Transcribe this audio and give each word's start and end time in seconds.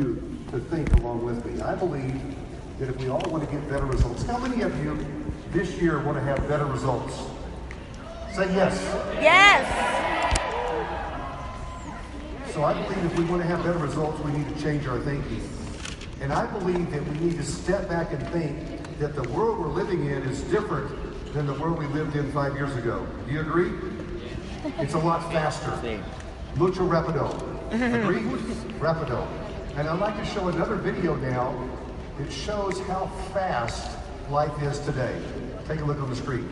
you 0.00 0.38
to 0.50 0.58
think 0.58 0.92
along 0.94 1.24
with 1.24 1.44
me. 1.44 1.60
I 1.60 1.74
believe 1.74 2.20
that 2.78 2.88
if 2.88 2.96
we 2.98 3.08
all 3.08 3.22
want 3.28 3.44
to 3.44 3.54
get 3.54 3.68
better 3.68 3.86
results, 3.86 4.22
how 4.24 4.38
many 4.38 4.62
of 4.62 4.82
you 4.82 4.98
this 5.52 5.80
year 5.80 6.02
want 6.02 6.16
to 6.16 6.24
have 6.24 6.48
better 6.48 6.64
results? 6.64 7.14
Say 8.34 8.52
yes. 8.54 8.80
Yes. 9.20 9.66
So 12.52 12.64
I 12.64 12.72
believe 12.72 13.04
if 13.04 13.18
we 13.18 13.24
want 13.24 13.42
to 13.42 13.48
have 13.48 13.62
better 13.62 13.78
results, 13.78 14.18
we 14.24 14.32
need 14.32 14.48
to 14.54 14.62
change 14.62 14.86
our 14.86 14.98
thinking. 15.00 15.42
And 16.20 16.32
I 16.32 16.46
believe 16.58 16.90
that 16.90 17.06
we 17.06 17.18
need 17.18 17.36
to 17.36 17.44
step 17.44 17.88
back 17.88 18.12
and 18.12 18.26
think 18.28 18.98
that 18.98 19.14
the 19.14 19.28
world 19.30 19.58
we're 19.58 19.68
living 19.68 20.06
in 20.06 20.22
is 20.24 20.42
different 20.42 20.90
than 21.32 21.46
the 21.46 21.54
world 21.54 21.78
we 21.78 21.86
lived 21.86 22.16
in 22.16 22.30
five 22.32 22.54
years 22.54 22.74
ago. 22.76 23.06
Do 23.26 23.32
you 23.32 23.40
agree? 23.40 23.72
It's 24.78 24.94
a 24.94 24.98
lot 24.98 25.32
faster. 25.32 25.70
Mucho 26.56 26.86
rapido. 26.86 27.30
Agree? 27.72 28.20
rapido. 28.80 29.49
And 29.80 29.88
I'd 29.88 29.98
like 29.98 30.18
to 30.18 30.26
show 30.26 30.48
another 30.48 30.74
video 30.74 31.14
now 31.14 31.54
that 32.18 32.30
shows 32.30 32.78
how 32.80 33.06
fast 33.32 33.96
life 34.28 34.52
is 34.62 34.78
today. 34.80 35.18
Take 35.66 35.80
a 35.80 35.84
look 35.86 35.98
on 36.02 36.10
the 36.10 36.16
screen. 36.16 36.46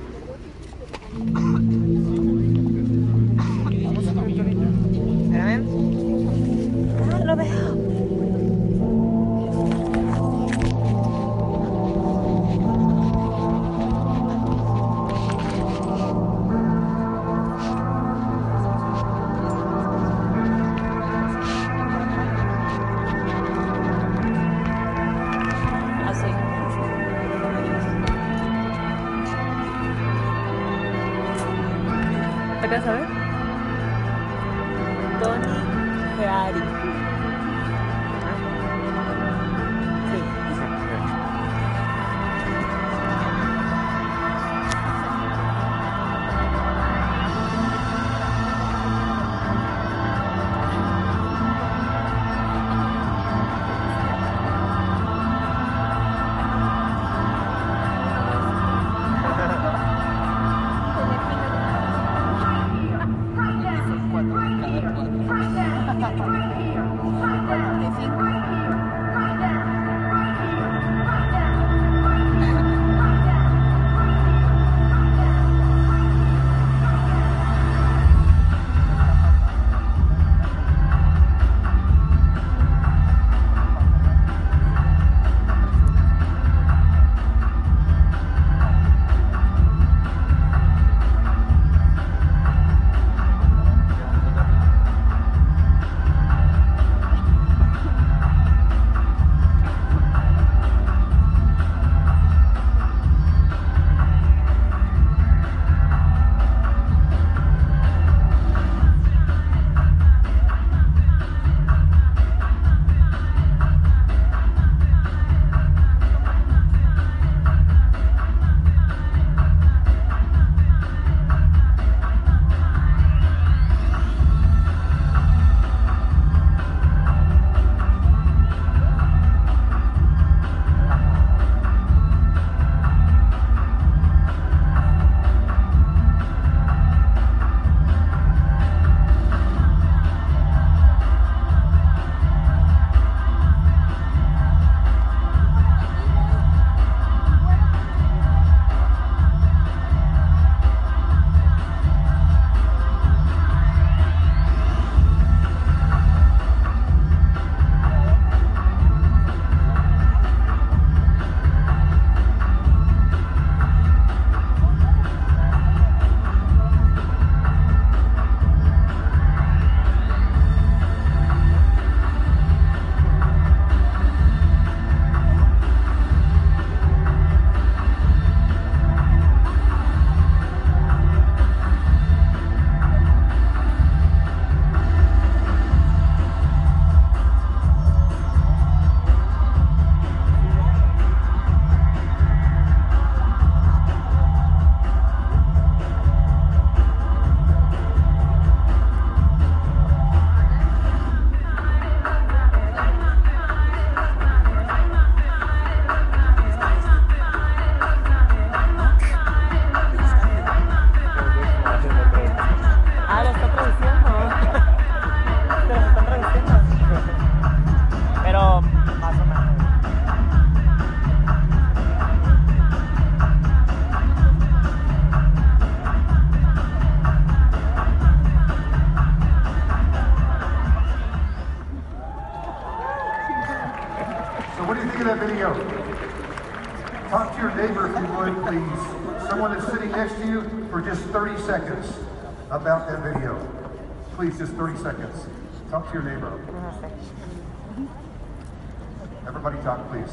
Please. 249.91 250.13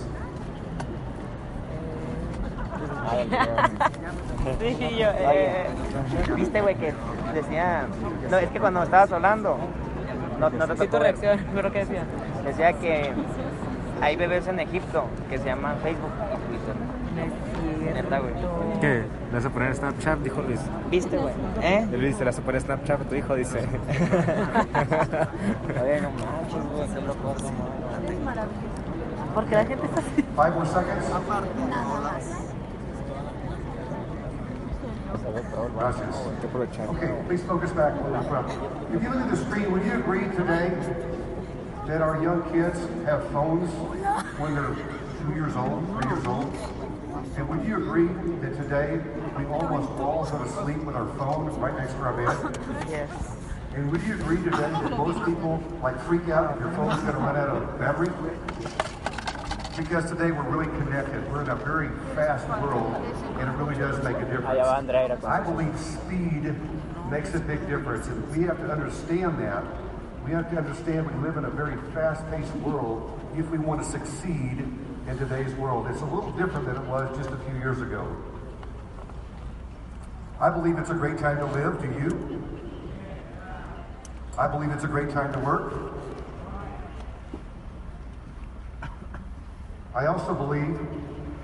Sí, 4.59 4.77
yo, 4.97 5.07
eh, 5.09 5.65
viste, 6.35 6.61
güey, 6.61 6.75
que 6.75 6.93
decía. 7.33 7.87
No, 8.29 8.37
es 8.37 8.49
que 8.49 8.59
cuando 8.59 8.83
estabas 8.83 9.11
hablando. 9.11 9.57
No, 10.39 10.49
no 10.49 10.67
te 10.67 10.77
Sí, 10.77 10.87
tu 10.87 10.99
reacción, 10.99 11.39
creo 11.55 11.71
que 11.71 11.79
decía. 11.79 12.03
Decía 12.43 12.73
que 12.73 13.13
hay 14.01 14.15
bebés 14.15 14.47
en 14.47 14.59
Egipto 14.59 15.05
que 15.29 15.37
se 15.37 15.45
llaman 15.45 15.77
Facebook 15.81 16.11
y 16.33 16.37
Twitter. 16.47 16.75
Neta, 17.93 18.19
güey. 18.19 18.33
¿Qué? 18.81 19.03
¿Le 19.29 19.33
vas 19.33 19.45
a 19.45 19.49
poner 19.49 19.73
Snapchat? 19.75 20.19
Dijo 20.19 20.41
Luis. 20.41 20.59
¿Viste, 20.91 21.17
güey? 21.17 21.33
¿Eh? 21.61 21.87
Luis, 21.91 22.19
¿le 22.19 22.25
vas 22.25 22.37
a 22.37 22.41
poner 22.41 22.61
Snapchat 22.61 23.01
a 23.01 23.03
tu 23.05 23.15
hijo? 23.15 23.35
Dice. 23.35 23.59
Oye, 25.81 26.01
no 26.01 26.09
manches, 26.11 26.65
güey, 26.75 26.87
qué 26.93 27.01
loco, 27.01 27.35
no 27.41 28.74
Porque 29.35 29.53
la 29.53 29.65
gente 29.65 29.85
está 29.85 29.99
así. 29.99 30.23
Five 30.33 30.55
more 30.55 30.65
seconds. 30.65 31.05
Gracias. 35.77 36.15
Hay 36.15 36.35
que 36.39 36.47
aprovechar. 36.47 36.89
Okay, 36.89 37.09
please 37.27 37.43
focus 37.43 37.71
back 37.71 37.93
where 38.01 38.13
we're 38.13 38.23
from. 38.29 38.45
If 38.95 39.03
you 39.03 39.09
look 39.09 39.19
at 39.19 39.29
the 39.29 39.37
screen, 39.37 39.71
would 39.73 39.85
you 39.85 39.95
agree 39.95 40.23
today 40.37 40.71
that 41.85 42.01
our 42.01 42.23
young 42.23 42.43
kids 42.53 42.79
have 43.05 43.29
phones 43.33 43.69
when 44.39 44.55
they're 44.55 44.73
two 45.19 45.33
years 45.35 45.53
old, 45.57 45.85
three 45.99 46.09
years 46.09 46.25
old? 46.25 46.53
And 47.35 47.49
would 47.49 47.67
you 47.67 47.75
agree 47.75 48.07
that 48.39 48.55
today 48.55 49.01
we 49.37 49.45
almost 49.47 49.89
all 49.99 50.25
go 50.31 50.37
to 50.43 50.49
sleep 50.63 50.77
with 50.85 50.95
our 50.95 51.07
phone 51.17 51.47
right 51.59 51.75
next 51.75 51.93
to 51.95 51.99
our 51.99 52.13
bed? 52.13 52.57
Yes. 52.89 53.09
And 53.75 53.91
would 53.91 54.01
you 54.03 54.13
agree 54.13 54.37
today 54.37 54.71
that 54.71 54.91
most 54.91 55.19
people 55.25 55.61
like 55.83 55.99
freak 56.03 56.29
out 56.29 56.55
if 56.55 56.61
your 56.61 56.71
phone's 56.71 57.01
going 57.01 57.15
to 57.15 57.19
run 57.19 57.35
out 57.35 57.49
of 57.49 57.77
battery? 57.77 58.07
Because 59.77 60.09
today 60.09 60.31
we're 60.31 60.49
really 60.49 60.71
connected. 60.79 61.29
We're 61.29 61.41
in 61.41 61.49
a 61.49 61.55
very 61.55 61.89
fast 62.15 62.47
world, 62.61 62.95
and 63.39 63.49
it 63.49 63.53
really 63.57 63.75
does 63.75 64.01
make 64.05 64.15
a 64.15 64.21
difference. 64.21 64.65
Andrea 64.65 65.01
a 65.01 65.13
ir 65.13 65.19
a 65.21 65.27
I 65.27 65.41
believe 65.41 65.77
speed 65.77 66.55
makes 67.11 67.35
a 67.35 67.39
big 67.39 67.59
difference, 67.67 68.07
and 68.07 68.25
we 68.35 68.43
have 68.43 68.57
to 68.59 68.71
understand 68.71 69.37
that. 69.39 69.65
We 70.23 70.31
have 70.31 70.49
to 70.51 70.57
understand 70.57 71.11
we 71.11 71.27
live 71.27 71.35
in 71.35 71.43
a 71.43 71.49
very 71.49 71.75
fast-paced 71.93 72.55
world 72.63 73.19
if 73.37 73.49
we 73.49 73.57
want 73.57 73.83
to 73.83 73.89
succeed 73.89 74.63
in 75.09 75.17
today's 75.17 75.53
world. 75.55 75.87
It's 75.87 76.01
a 76.01 76.05
little 76.05 76.31
different 76.31 76.67
than 76.67 76.77
it 76.77 76.85
was 76.87 77.15
just 77.17 77.29
a 77.29 77.37
few 77.37 77.57
years 77.59 77.81
ago. 77.81 78.15
I 80.39 80.49
believe 80.51 80.77
it's 80.77 80.89
a 80.89 80.95
great 80.95 81.17
time 81.17 81.37
to 81.39 81.45
live. 81.45 81.81
Do 81.81 81.87
you? 81.99 82.43
I 84.37 84.47
believe 84.47 84.71
it's 84.71 84.85
a 84.85 84.93
great 84.95 85.09
time 85.09 85.33
to 85.33 85.39
work. 85.39 85.94
I 89.95 90.07
also 90.07 90.33
believe 90.33 90.77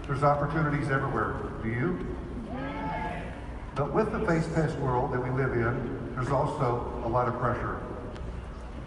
there's 0.06 0.24
opportunities 0.24 0.92
everywhere. 0.92 1.36
Do 1.64 1.70
you? 1.70 2.06
But 3.76 3.94
with 3.94 4.12
the 4.12 4.20
face-past 4.26 4.78
world 4.80 5.14
that 5.14 5.24
we 5.24 5.30
live 5.30 5.54
in, 5.54 6.14
there's 6.16 6.32
also 6.32 7.02
a 7.06 7.08
lot 7.08 7.30
of 7.30 7.40
pressure. 7.40 7.80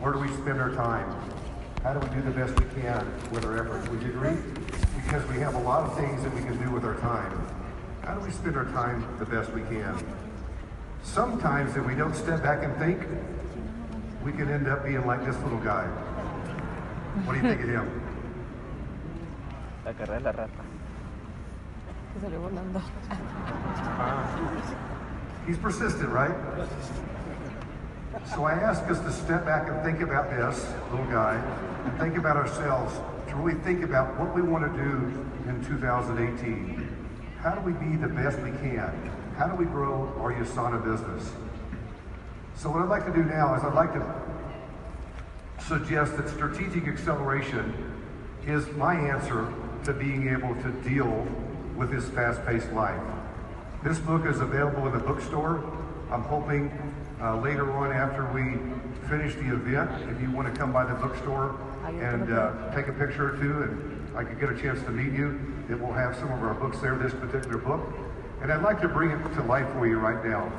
Where 0.01 0.13
do 0.13 0.19
we 0.19 0.29
spend 0.29 0.61
our 0.61 0.75
time? 0.75 1.19
How 1.83 1.95
do 1.95 2.07
we 2.07 2.15
do 2.15 2.21
the 2.21 2.31
best 2.31 2.61
we 2.61 2.83
can 2.83 3.11
with 3.31 3.47
our 3.47 3.59
efforts? 3.59 3.89
Would 3.89 4.03
you 4.03 4.11
agree? 4.11 4.37
Because 5.03 5.27
we 5.31 5.39
have 5.39 5.55
a 5.55 5.61
lot 5.61 5.85
of 5.85 5.97
things 5.97 6.23
that 6.23 6.35
we 6.35 6.43
can 6.43 6.63
do 6.63 6.71
with 6.71 6.85
our 6.85 6.97
time. 6.97 7.33
How 8.03 8.15
do 8.15 8.21
we 8.21 8.33
spend 8.33 8.59
our 8.59 8.67
time 8.67 9.17
the 9.19 9.25
best 9.25 9.51
we 9.53 9.63
can? 9.63 9.97
Sometimes 11.03 11.75
if 11.75 11.87
we 11.87 11.95
don't 11.95 12.15
step 12.15 12.43
back 12.43 12.63
and 12.63 12.77
think, 12.77 13.01
we 14.23 14.33
can 14.33 14.51
end 14.51 14.69
up 14.69 14.85
being 14.85 15.07
like 15.07 15.25
this 15.25 15.39
little 15.39 15.61
guy. 15.61 15.87
What 17.25 17.33
do 17.33 17.41
you 17.41 17.49
think 17.49 17.63
of 17.63 17.69
him? 17.71 18.04
La 19.85 19.93
carrera 19.93 20.19
de 20.19 20.25
la 20.25 20.33
rata. 20.33 20.63
Se 22.15 22.21
salió 22.21 22.41
volando. 22.41 22.81
Ah. 23.99 24.25
He's 25.47 25.59
persistent, 25.59 26.09
right? 26.09 26.35
So 28.35 28.45
I 28.45 28.53
ask 28.53 28.83
us 28.89 29.01
to 29.01 29.13
step 29.13 29.45
back 29.45 29.69
and 29.69 29.83
think 29.83 30.01
about 30.01 30.31
this 30.31 30.73
little 30.91 31.07
guy 31.07 31.35
and 31.85 31.99
think 31.99 32.17
about 32.17 32.37
ourselves, 32.37 32.95
to 33.29 33.37
really 33.37 33.61
think 33.61 33.85
about 33.85 34.19
what 34.19 34.35
we 34.35 34.41
want 34.41 34.65
to 34.65 34.83
do 34.83 35.51
in 35.51 35.63
2018. 35.67 36.89
How 37.41 37.55
do 37.55 37.61
we 37.61 37.73
be 37.73 37.97
the 37.97 38.09
best 38.09 38.39
we 38.39 38.53
can? 38.53 38.91
How 39.37 39.49
do 39.49 39.57
we 39.57 39.67
grow 39.67 40.15
our 40.19 40.33
USANA 40.33 40.83
business? 40.83 41.31
So 42.57 42.71
what 42.71 42.81
I'd 42.81 42.89
like 42.89 43.05
to 43.05 43.13
do 43.13 43.25
now 43.25 43.55
is 43.55 43.63
I'd 43.63 43.75
like 43.75 43.93
to 43.93 45.63
suggest 45.67 46.17
that 46.17 46.29
strategic 46.31 46.89
acceleration 46.89 47.75
is 48.47 48.67
my 48.77 48.95
answer 48.95 49.53
to 49.85 49.93
being 49.93 50.29
able 50.29 50.55
to 50.63 50.71
deal 50.89 51.27
with 51.77 51.91
this 51.91 52.09
fast-paced 52.09 52.73
life. 52.73 53.01
This 53.83 53.99
book 53.99 54.27
is 54.27 54.41
available 54.41 54.87
in 54.87 54.93
the 54.93 54.99
bookstore. 54.99 55.63
I'm 56.11 56.23
hoping 56.23 56.71
uh, 57.21 57.39
later 57.41 57.71
on 57.73 57.93
after 57.93 58.25
we 58.33 58.59
finish 59.09 59.35
the 59.35 59.53
event, 59.53 59.91
if 60.11 60.21
you 60.23 60.31
want 60.31 60.53
to 60.53 60.59
come 60.59 60.73
by 60.73 60.85
the 60.85 60.95
bookstore 60.95 61.59
and 61.85 62.33
uh, 62.33 62.75
take 62.75 62.89
a 62.89 62.93
picture 62.93 63.35
or 63.35 63.39
two 63.39 63.63
and 63.63 64.17
I 64.17 64.25
could 64.25 64.41
get 64.41 64.51
a 64.51 64.59
chance 64.59 64.81
to 64.85 64.91
meet 64.91 65.13
you, 65.13 65.39
it 65.69 65.79
will 65.79 65.93
have 65.93 66.17
some 66.17 66.33
of 66.33 66.43
our 66.43 66.55
books 66.55 66.79
there, 66.79 66.97
this 66.97 67.13
particular 67.13 67.59
book. 67.59 67.83
And 68.41 68.51
I'd 68.51 68.63
like 68.63 68.81
to 68.81 68.89
bring 68.89 69.11
it 69.11 69.35
to 69.35 69.43
life 69.43 69.71
for 69.73 69.87
you 69.87 69.99
right 69.99 70.25
now. 70.25 70.51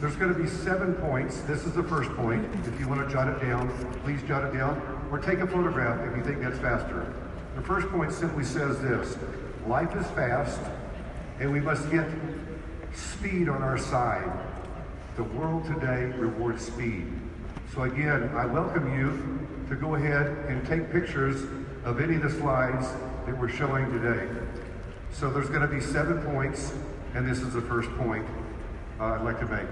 There's 0.00 0.16
going 0.16 0.32
to 0.32 0.38
be 0.38 0.48
seven 0.48 0.94
points. 0.94 1.40
This 1.42 1.64
is 1.64 1.72
the 1.72 1.82
first 1.82 2.10
point. 2.16 2.44
If 2.66 2.78
you 2.80 2.88
want 2.88 3.06
to 3.06 3.12
jot 3.12 3.28
it 3.28 3.40
down, 3.40 3.70
please 4.02 4.22
jot 4.24 4.44
it 4.44 4.52
down 4.56 4.80
or 5.10 5.18
take 5.18 5.38
a 5.38 5.46
photograph 5.46 6.00
if 6.08 6.16
you 6.16 6.24
think 6.24 6.42
that's 6.42 6.58
faster. 6.58 7.12
The 7.56 7.62
first 7.62 7.88
point 7.88 8.12
simply 8.12 8.44
says 8.44 8.78
this 8.82 9.16
Life 9.66 9.96
is 9.96 10.06
fast, 10.08 10.60
and 11.40 11.50
we 11.50 11.58
must 11.58 11.90
get 11.90 12.06
speed 12.92 13.48
on 13.48 13.62
our 13.62 13.78
side. 13.78 14.30
The 15.16 15.24
world 15.24 15.64
today 15.64 16.12
rewards 16.18 16.66
speed. 16.66 17.10
So, 17.74 17.82
again, 17.82 18.30
I 18.34 18.44
welcome 18.44 18.94
you 18.94 19.48
to 19.70 19.74
go 19.74 19.94
ahead 19.94 20.26
and 20.48 20.66
take 20.66 20.92
pictures 20.92 21.44
of 21.84 22.00
any 22.00 22.16
of 22.16 22.22
the 22.22 22.30
slides 22.30 22.88
that 23.24 23.36
we're 23.36 23.48
showing 23.48 23.90
today. 23.90 24.28
So, 25.10 25.30
there's 25.30 25.48
going 25.48 25.62
to 25.62 25.66
be 25.66 25.80
seven 25.80 26.20
points, 26.32 26.74
and 27.14 27.28
this 27.28 27.38
is 27.38 27.54
the 27.54 27.62
first 27.62 27.90
point 27.96 28.26
uh, 29.00 29.04
I'd 29.04 29.22
like 29.22 29.40
to 29.40 29.46
make. 29.46 29.66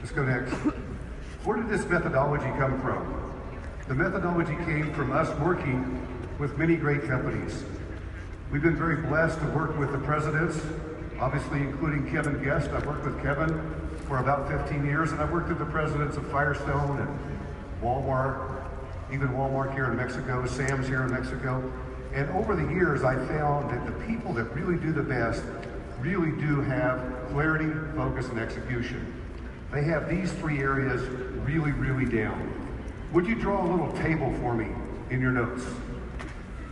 Let's 0.00 0.10
go 0.10 0.24
next. 0.24 0.50
Where 1.44 1.56
did 1.56 1.68
this 1.68 1.86
methodology 1.86 2.50
come 2.58 2.80
from? 2.80 3.32
The 3.86 3.94
methodology 3.94 4.56
came 4.64 4.92
from 4.94 5.12
us 5.12 5.28
working 5.38 6.11
with 6.42 6.58
many 6.58 6.74
great 6.74 7.04
companies. 7.04 7.62
We've 8.50 8.64
been 8.64 8.74
very 8.74 8.96
blessed 8.96 9.38
to 9.38 9.46
work 9.50 9.78
with 9.78 9.92
the 9.92 9.98
presidents, 9.98 10.60
obviously 11.20 11.60
including 11.60 12.10
Kevin 12.10 12.42
Guest. 12.42 12.70
I've 12.70 12.84
worked 12.84 13.04
with 13.04 13.22
Kevin 13.22 13.48
for 14.08 14.18
about 14.18 14.48
15 14.48 14.84
years, 14.84 15.12
and 15.12 15.20
I've 15.20 15.30
worked 15.30 15.50
with 15.50 15.60
the 15.60 15.66
presidents 15.66 16.16
of 16.16 16.28
Firestone 16.32 16.98
and 16.98 17.18
Walmart, 17.80 18.60
even 19.12 19.28
Walmart 19.28 19.72
here 19.72 19.84
in 19.84 19.96
Mexico, 19.96 20.44
Sam's 20.44 20.88
here 20.88 21.04
in 21.04 21.12
Mexico. 21.12 21.72
And 22.12 22.28
over 22.30 22.56
the 22.56 22.68
years, 22.74 23.04
I 23.04 23.14
found 23.26 23.70
that 23.70 23.86
the 23.86 24.04
people 24.04 24.32
that 24.32 24.52
really 24.52 24.78
do 24.78 24.92
the 24.92 25.00
best 25.00 25.44
really 26.00 26.32
do 26.40 26.60
have 26.62 27.28
clarity, 27.30 27.70
focus, 27.94 28.26
and 28.30 28.40
execution. 28.40 29.14
They 29.70 29.84
have 29.84 30.10
these 30.10 30.32
three 30.32 30.58
areas 30.58 31.02
really, 31.46 31.70
really 31.70 32.04
down. 32.04 32.52
Would 33.12 33.28
you 33.28 33.36
draw 33.36 33.64
a 33.64 33.68
little 33.70 33.92
table 33.92 34.34
for 34.40 34.54
me 34.54 34.66
in 35.08 35.20
your 35.20 35.30
notes? 35.30 35.62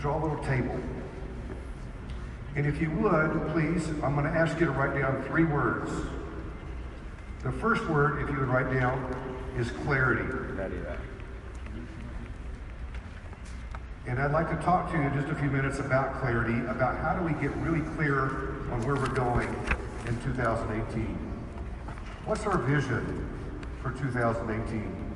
Draw 0.00 0.18
a 0.18 0.22
little 0.22 0.42
table. 0.44 0.80
And 2.56 2.66
if 2.66 2.80
you 2.80 2.90
would, 2.90 3.52
please, 3.52 3.86
I'm 4.02 4.14
going 4.14 4.24
to 4.24 4.30
ask 4.30 4.58
you 4.58 4.66
to 4.66 4.72
write 4.72 4.98
down 4.98 5.22
three 5.24 5.44
words. 5.44 5.90
The 7.42 7.52
first 7.52 7.86
word, 7.86 8.22
if 8.22 8.30
you 8.30 8.38
would 8.38 8.48
write 8.48 8.72
down, 8.72 9.14
is 9.58 9.70
clarity. 9.70 10.24
And 14.06 14.18
I'd 14.18 14.32
like 14.32 14.48
to 14.50 14.56
talk 14.64 14.90
to 14.90 14.96
you 14.96 15.04
in 15.04 15.14
just 15.14 15.28
a 15.28 15.34
few 15.34 15.50
minutes 15.50 15.78
about 15.78 16.20
clarity, 16.20 16.58
about 16.66 16.96
how 16.98 17.14
do 17.14 17.24
we 17.24 17.32
get 17.40 17.54
really 17.58 17.82
clear 17.94 18.24
on 18.72 18.80
where 18.86 18.96
we're 18.96 19.14
going 19.14 19.48
in 20.06 20.20
2018. 20.22 21.04
What's 22.24 22.46
our 22.46 22.58
vision 22.58 23.28
for 23.82 23.90
2018? 23.92 25.12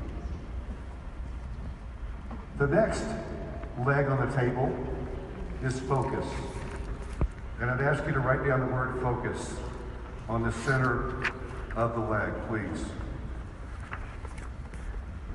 The 2.59 2.67
next 2.67 3.05
leg 3.83 4.07
on 4.07 4.29
the 4.29 4.37
table 4.37 4.73
is 5.63 5.81
focus. 5.81 6.27
And 7.61 7.71
I'd 7.71 7.81
ask 7.81 8.07
you 8.07 8.13
to 8.13 8.21
write 8.21 8.47
down 8.47 8.61
the 8.61 8.67
word 8.67 9.01
focus 9.01 9.55
on 10.29 10.43
the 10.43 10.53
center 10.53 11.23
of 11.77 11.95
the 11.95 12.01
leg, 12.01 12.33
please. 12.49 12.85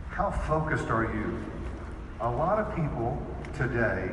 How 0.09 0.31
focused 0.31 0.89
are 0.89 1.03
you? 1.03 1.43
A 2.21 2.29
lot 2.29 2.59
of 2.59 2.75
people 2.75 3.21
today 3.55 4.11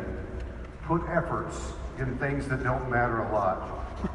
put 0.85 1.02
efforts 1.09 1.73
in 1.99 2.16
things 2.18 2.47
that 2.49 2.62
don't 2.62 2.90
matter 2.90 3.23
a 3.23 3.33
lot. 3.33 4.09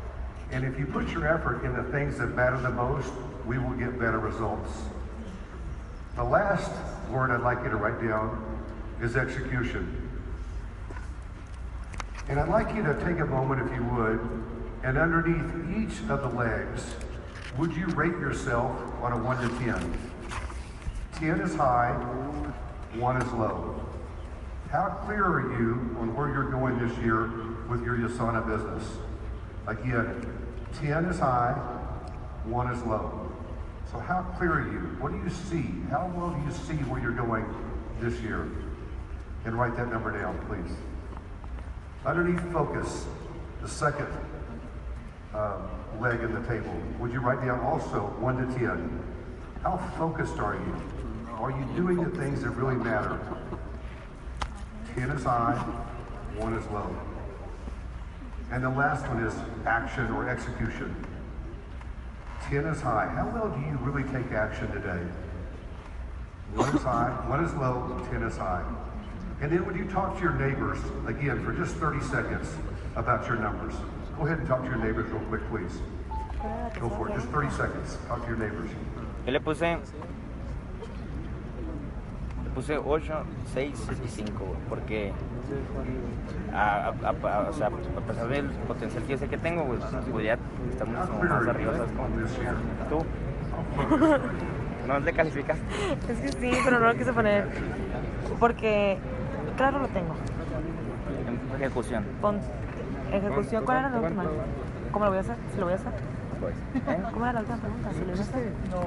And 0.51 0.65
if 0.65 0.77
you 0.77 0.85
put 0.85 1.09
your 1.09 1.27
effort 1.27 1.63
in 1.63 1.73
the 1.73 1.83
things 1.91 2.17
that 2.17 2.27
matter 2.27 2.57
the 2.57 2.69
most, 2.69 3.11
we 3.45 3.57
will 3.57 3.71
get 3.71 3.97
better 3.99 4.19
results. 4.19 4.71
The 6.15 6.23
last 6.23 6.71
word 7.09 7.31
I'd 7.31 7.41
like 7.41 7.63
you 7.63 7.69
to 7.69 7.77
write 7.77 8.01
down 8.01 8.61
is 9.01 9.15
execution. 9.15 10.00
And 12.31 12.39
I'd 12.39 12.47
like 12.47 12.73
you 12.73 12.81
to 12.83 12.93
take 13.03 13.19
a 13.19 13.25
moment, 13.25 13.59
if 13.59 13.75
you 13.75 13.83
would, 13.83 14.21
and 14.85 14.97
underneath 14.97 15.51
each 15.75 15.99
of 16.09 16.21
the 16.21 16.29
legs, 16.29 16.95
would 17.57 17.75
you 17.75 17.87
rate 17.87 18.13
yourself 18.13 18.71
on 19.01 19.11
a 19.11 19.17
1 19.17 19.49
to 19.49 19.59
10? 19.59 19.97
10 21.15 21.41
is 21.41 21.53
high, 21.55 21.91
1 22.93 23.21
is 23.21 23.33
low. 23.33 23.85
How 24.69 24.97
clear 25.03 25.25
are 25.25 25.59
you 25.59 25.97
on 25.99 26.15
where 26.15 26.29
you're 26.29 26.49
going 26.49 26.79
this 26.79 26.97
year 26.99 27.29
with 27.67 27.83
your 27.83 27.97
USANA 27.97 28.47
business? 28.47 28.89
Again, 29.67 30.25
10 30.79 31.03
is 31.07 31.19
high, 31.19 31.51
1 32.45 32.73
is 32.73 32.81
low. 32.83 33.29
So 33.91 33.99
how 33.99 34.21
clear 34.37 34.53
are 34.53 34.71
you? 34.71 34.79
What 35.01 35.11
do 35.11 35.17
you 35.17 35.29
see? 35.29 35.65
How 35.89 36.09
well 36.15 36.29
do 36.29 36.41
you 36.45 36.51
see 36.53 36.81
where 36.85 37.01
you're 37.01 37.11
going 37.11 37.45
this 37.99 38.21
year? 38.21 38.47
And 39.43 39.59
write 39.59 39.75
that 39.75 39.89
number 39.91 40.17
down, 40.17 40.39
please. 40.47 40.77
Underneath 42.03 42.41
focus, 42.51 43.05
the 43.61 43.67
second 43.67 44.07
um, 45.35 45.69
leg 45.99 46.19
in 46.21 46.33
the 46.33 46.41
table, 46.47 46.73
would 46.99 47.11
you 47.11 47.19
write 47.19 47.45
down 47.45 47.59
also 47.59 48.07
1 48.19 48.47
to 48.47 48.57
10? 48.57 49.03
How 49.61 49.77
focused 49.99 50.39
are 50.39 50.55
you? 50.55 50.75
Are 51.33 51.51
you 51.51 51.63
doing 51.75 52.03
the 52.03 52.09
things 52.09 52.41
that 52.41 52.49
really 52.51 52.75
matter? 52.75 53.19
10 54.95 55.11
is 55.11 55.23
high, 55.23 55.53
1 56.37 56.53
is 56.53 56.65
low. 56.71 56.95
And 58.49 58.63
the 58.63 58.69
last 58.69 59.07
one 59.07 59.23
is 59.23 59.35
action 59.67 60.11
or 60.11 60.27
execution. 60.27 60.95
10 62.49 62.65
is 62.65 62.81
high. 62.81 63.09
How 63.09 63.29
well 63.29 63.49
do 63.49 63.59
you 63.61 63.77
really 63.81 64.09
take 64.11 64.31
action 64.33 64.71
today? 64.71 65.05
1 66.55 66.75
is 66.75 66.81
high, 66.81 67.11
1 67.29 67.43
is 67.45 67.53
low, 67.53 68.03
10 68.09 68.23
is 68.23 68.37
high. 68.37 68.65
And 69.41 69.51
then 69.51 69.65
when 69.65 69.75
you 69.75 69.85
talk 69.85 70.15
to 70.17 70.21
your 70.21 70.33
neighbors, 70.33 70.77
again, 71.07 71.43
for 71.43 71.51
just 71.51 71.75
30 71.77 71.99
seconds 72.01 72.47
about 72.95 73.27
your 73.27 73.37
numbers, 73.37 73.73
go 74.17 74.25
ahead 74.25 74.37
and 74.37 74.47
talk 74.47 74.61
to 74.63 74.69
your 74.69 74.77
neighbors 74.77 75.09
real 75.09 75.21
quick, 75.29 75.41
please. 75.49 75.79
Go 76.79 76.89
for 76.89 77.09
it, 77.09 77.15
just 77.15 77.27
30 77.29 77.49
seconds. 77.49 77.97
Talk 78.07 78.21
to 78.21 78.27
your 78.27 78.37
neighbors. 78.37 78.69
Yo 79.25 79.31
le 79.33 79.39
puse. 79.39 79.61
Le 82.43 82.49
puse 82.53 82.77
8, 83.55 83.75
6 83.75 83.99
y 84.05 84.07
5, 84.07 84.39
güey, 84.45 84.57
porque. 84.69 85.11
A, 86.53 86.89
a- 86.89 87.09
a- 87.09 87.49
o 87.49 87.53
sea, 87.53 87.67
a 87.67 88.01
pesar 88.01 88.27
del 88.27 88.45
potencial 88.67 89.03
que 89.03 89.11
yo 89.13 89.17
sé 89.17 89.27
que 89.27 89.37
tengo, 89.37 89.65
pues, 89.65 89.83
estar 89.83 90.87
How 90.87 90.87
mucho 90.87 91.19
clear 91.19 91.39
más 91.39 91.47
arriba. 91.47 91.73
Tú. 92.89 93.03
No 94.87 94.99
te 94.99 95.13
calificaste. 95.13 95.63
Es 96.09 96.19
que 96.19 96.27
sí, 96.39 96.59
pero 96.65 96.79
no 96.79 96.87
lo 96.87 96.95
quise 96.97 97.13
poner. 97.13 97.47
Porque, 98.39 98.97
claro, 99.61 99.79
lo 99.79 99.87
tengo. 99.89 100.15
En 101.55 101.61
ejecución. 101.61 102.03
Pon 102.19 102.39
ejecución. 103.13 103.63
¿Cuál 103.63 103.77
era 103.77 103.89
la 103.89 103.99
última? 103.99 104.23
¿Cómo 104.91 105.05
lo 105.05 105.11
voy 105.11 105.17
a 105.19 105.21
hacer? 105.21 105.35
¿Si 105.53 105.59
lo 105.59 105.65
voy 105.65 105.73
a 105.73 105.75
hacer? 105.75 105.91
¿Eh? 106.87 107.03
¿Cómo 107.13 107.25
era 107.25 107.33
la 107.33 107.39
última 107.41 107.57
pregunta? 107.57 107.89
¿Si 107.93 107.99
lo 107.99 108.05
voy 108.07 108.17
a 108.17 108.21
hacer? 108.23 108.53
No. 108.71 108.81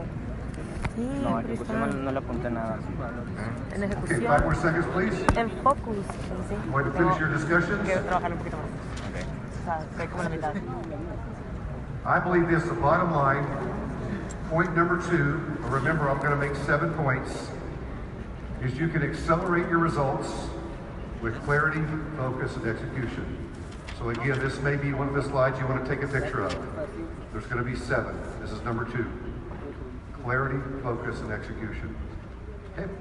Sí, 0.97 1.21
No, 1.23 1.40
ejecución 1.40 1.81
no, 1.81 1.87
no 1.87 2.11
le 2.12 2.19
apunté 2.19 2.50
nada. 2.50 2.76
En 3.73 3.83
Okay, 3.85 3.85
ejecución. 3.85 4.21
five 4.21 4.43
more 4.45 4.57
seconds, 4.57 4.87
please. 4.95 5.40
En 5.40 5.50
focus. 5.62 5.97
Sí. 6.49 6.57
Quiero 7.85 8.00
trabajar 8.02 8.33
un 8.33 8.38
poquito 8.38 8.57
más. 8.57 8.66
O 9.61 9.64
sea, 9.64 9.78
estoy 9.81 10.07
como 10.09 10.23
la 10.25 10.28
mitad. 10.28 10.54
I 12.07 12.19
believe 12.21 12.49
this, 12.49 12.64
the 12.64 12.75
bottom 12.81 13.12
line, 13.12 13.47
point 14.50 14.75
number 14.76 14.99
two, 14.99 15.40
remember 15.71 16.09
I'm 16.11 16.19
going 16.19 16.31
to 16.31 16.37
make 16.37 16.54
seven 16.66 16.93
points, 16.95 17.50
is 18.62 18.75
you 18.78 18.88
can 18.88 19.02
accelerate 19.02 19.69
your 19.71 19.78
results 19.78 20.50
with 21.25 21.43
clarity, 21.45 21.81
focus, 22.19 22.54
and 22.57 22.66
execution. 22.66 23.50
So 23.99 24.11
again, 24.11 24.38
this 24.40 24.61
may 24.61 24.76
be 24.76 24.93
one 24.93 25.09
of 25.09 25.14
the 25.14 25.23
slides 25.23 25.59
you 25.59 25.66
want 25.66 25.83
to 25.83 25.88
take 25.88 26.04
a 26.04 26.07
picture 26.07 26.43
of. 26.43 26.52
There's 27.33 27.47
going 27.47 27.64
to 27.64 27.69
be 27.69 27.75
seven. 27.75 28.14
This 28.43 28.50
is 28.50 28.61
number 28.61 28.85
two. 28.85 29.07
Clarity, 30.23 30.59
focus, 30.83 31.21
and 31.21 31.33
execution. 31.33 31.97
Okay? 32.76 32.93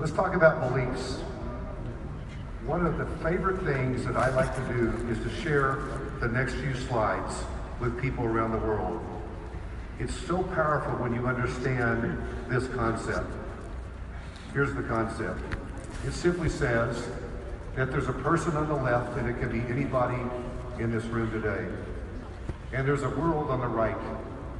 Let's 0.00 0.10
talk 0.10 0.34
about 0.34 0.72
beliefs. 0.72 1.20
One 2.66 2.84
of 2.84 2.98
the 2.98 3.06
favorite 3.22 3.62
things 3.62 4.04
that 4.04 4.16
I 4.16 4.30
like 4.30 4.52
to 4.56 4.74
do 4.74 4.92
is 5.08 5.18
to 5.20 5.30
share 5.40 5.84
the 6.18 6.26
next 6.26 6.54
few 6.54 6.74
slides 6.74 7.44
with 7.78 8.02
people 8.02 8.24
around 8.24 8.50
the 8.50 8.58
world. 8.58 9.00
It's 10.00 10.14
so 10.26 10.42
powerful 10.42 10.94
when 10.94 11.14
you 11.14 11.28
understand 11.28 12.18
this 12.48 12.66
concept. 12.74 13.30
Here's 14.52 14.74
the 14.74 14.82
concept. 14.82 15.40
It 16.06 16.12
simply 16.12 16.50
says 16.50 17.08
that 17.76 17.90
there's 17.90 18.08
a 18.08 18.12
person 18.12 18.56
on 18.56 18.68
the 18.68 18.74
left, 18.74 19.16
and 19.16 19.28
it 19.28 19.40
can 19.40 19.50
be 19.50 19.60
anybody 19.72 20.22
in 20.78 20.90
this 20.92 21.04
room 21.04 21.30
today. 21.30 21.66
And 22.72 22.86
there's 22.86 23.02
a 23.02 23.08
world 23.08 23.50
on 23.50 23.60
the 23.60 23.66
right. 23.66 23.96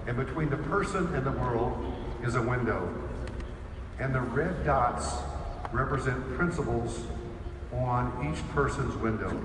And 0.06 0.16
between 0.16 0.48
the 0.48 0.56
person 0.56 1.14
and 1.14 1.24
the 1.24 1.32
world 1.32 1.94
is 2.22 2.34
a 2.34 2.42
window. 2.42 2.92
And 3.98 4.14
the 4.14 4.20
red 4.20 4.64
dots 4.64 5.16
represent 5.70 6.34
principles 6.34 7.02
on 7.72 8.32
each 8.32 8.46
person's 8.54 8.96
window. 8.96 9.38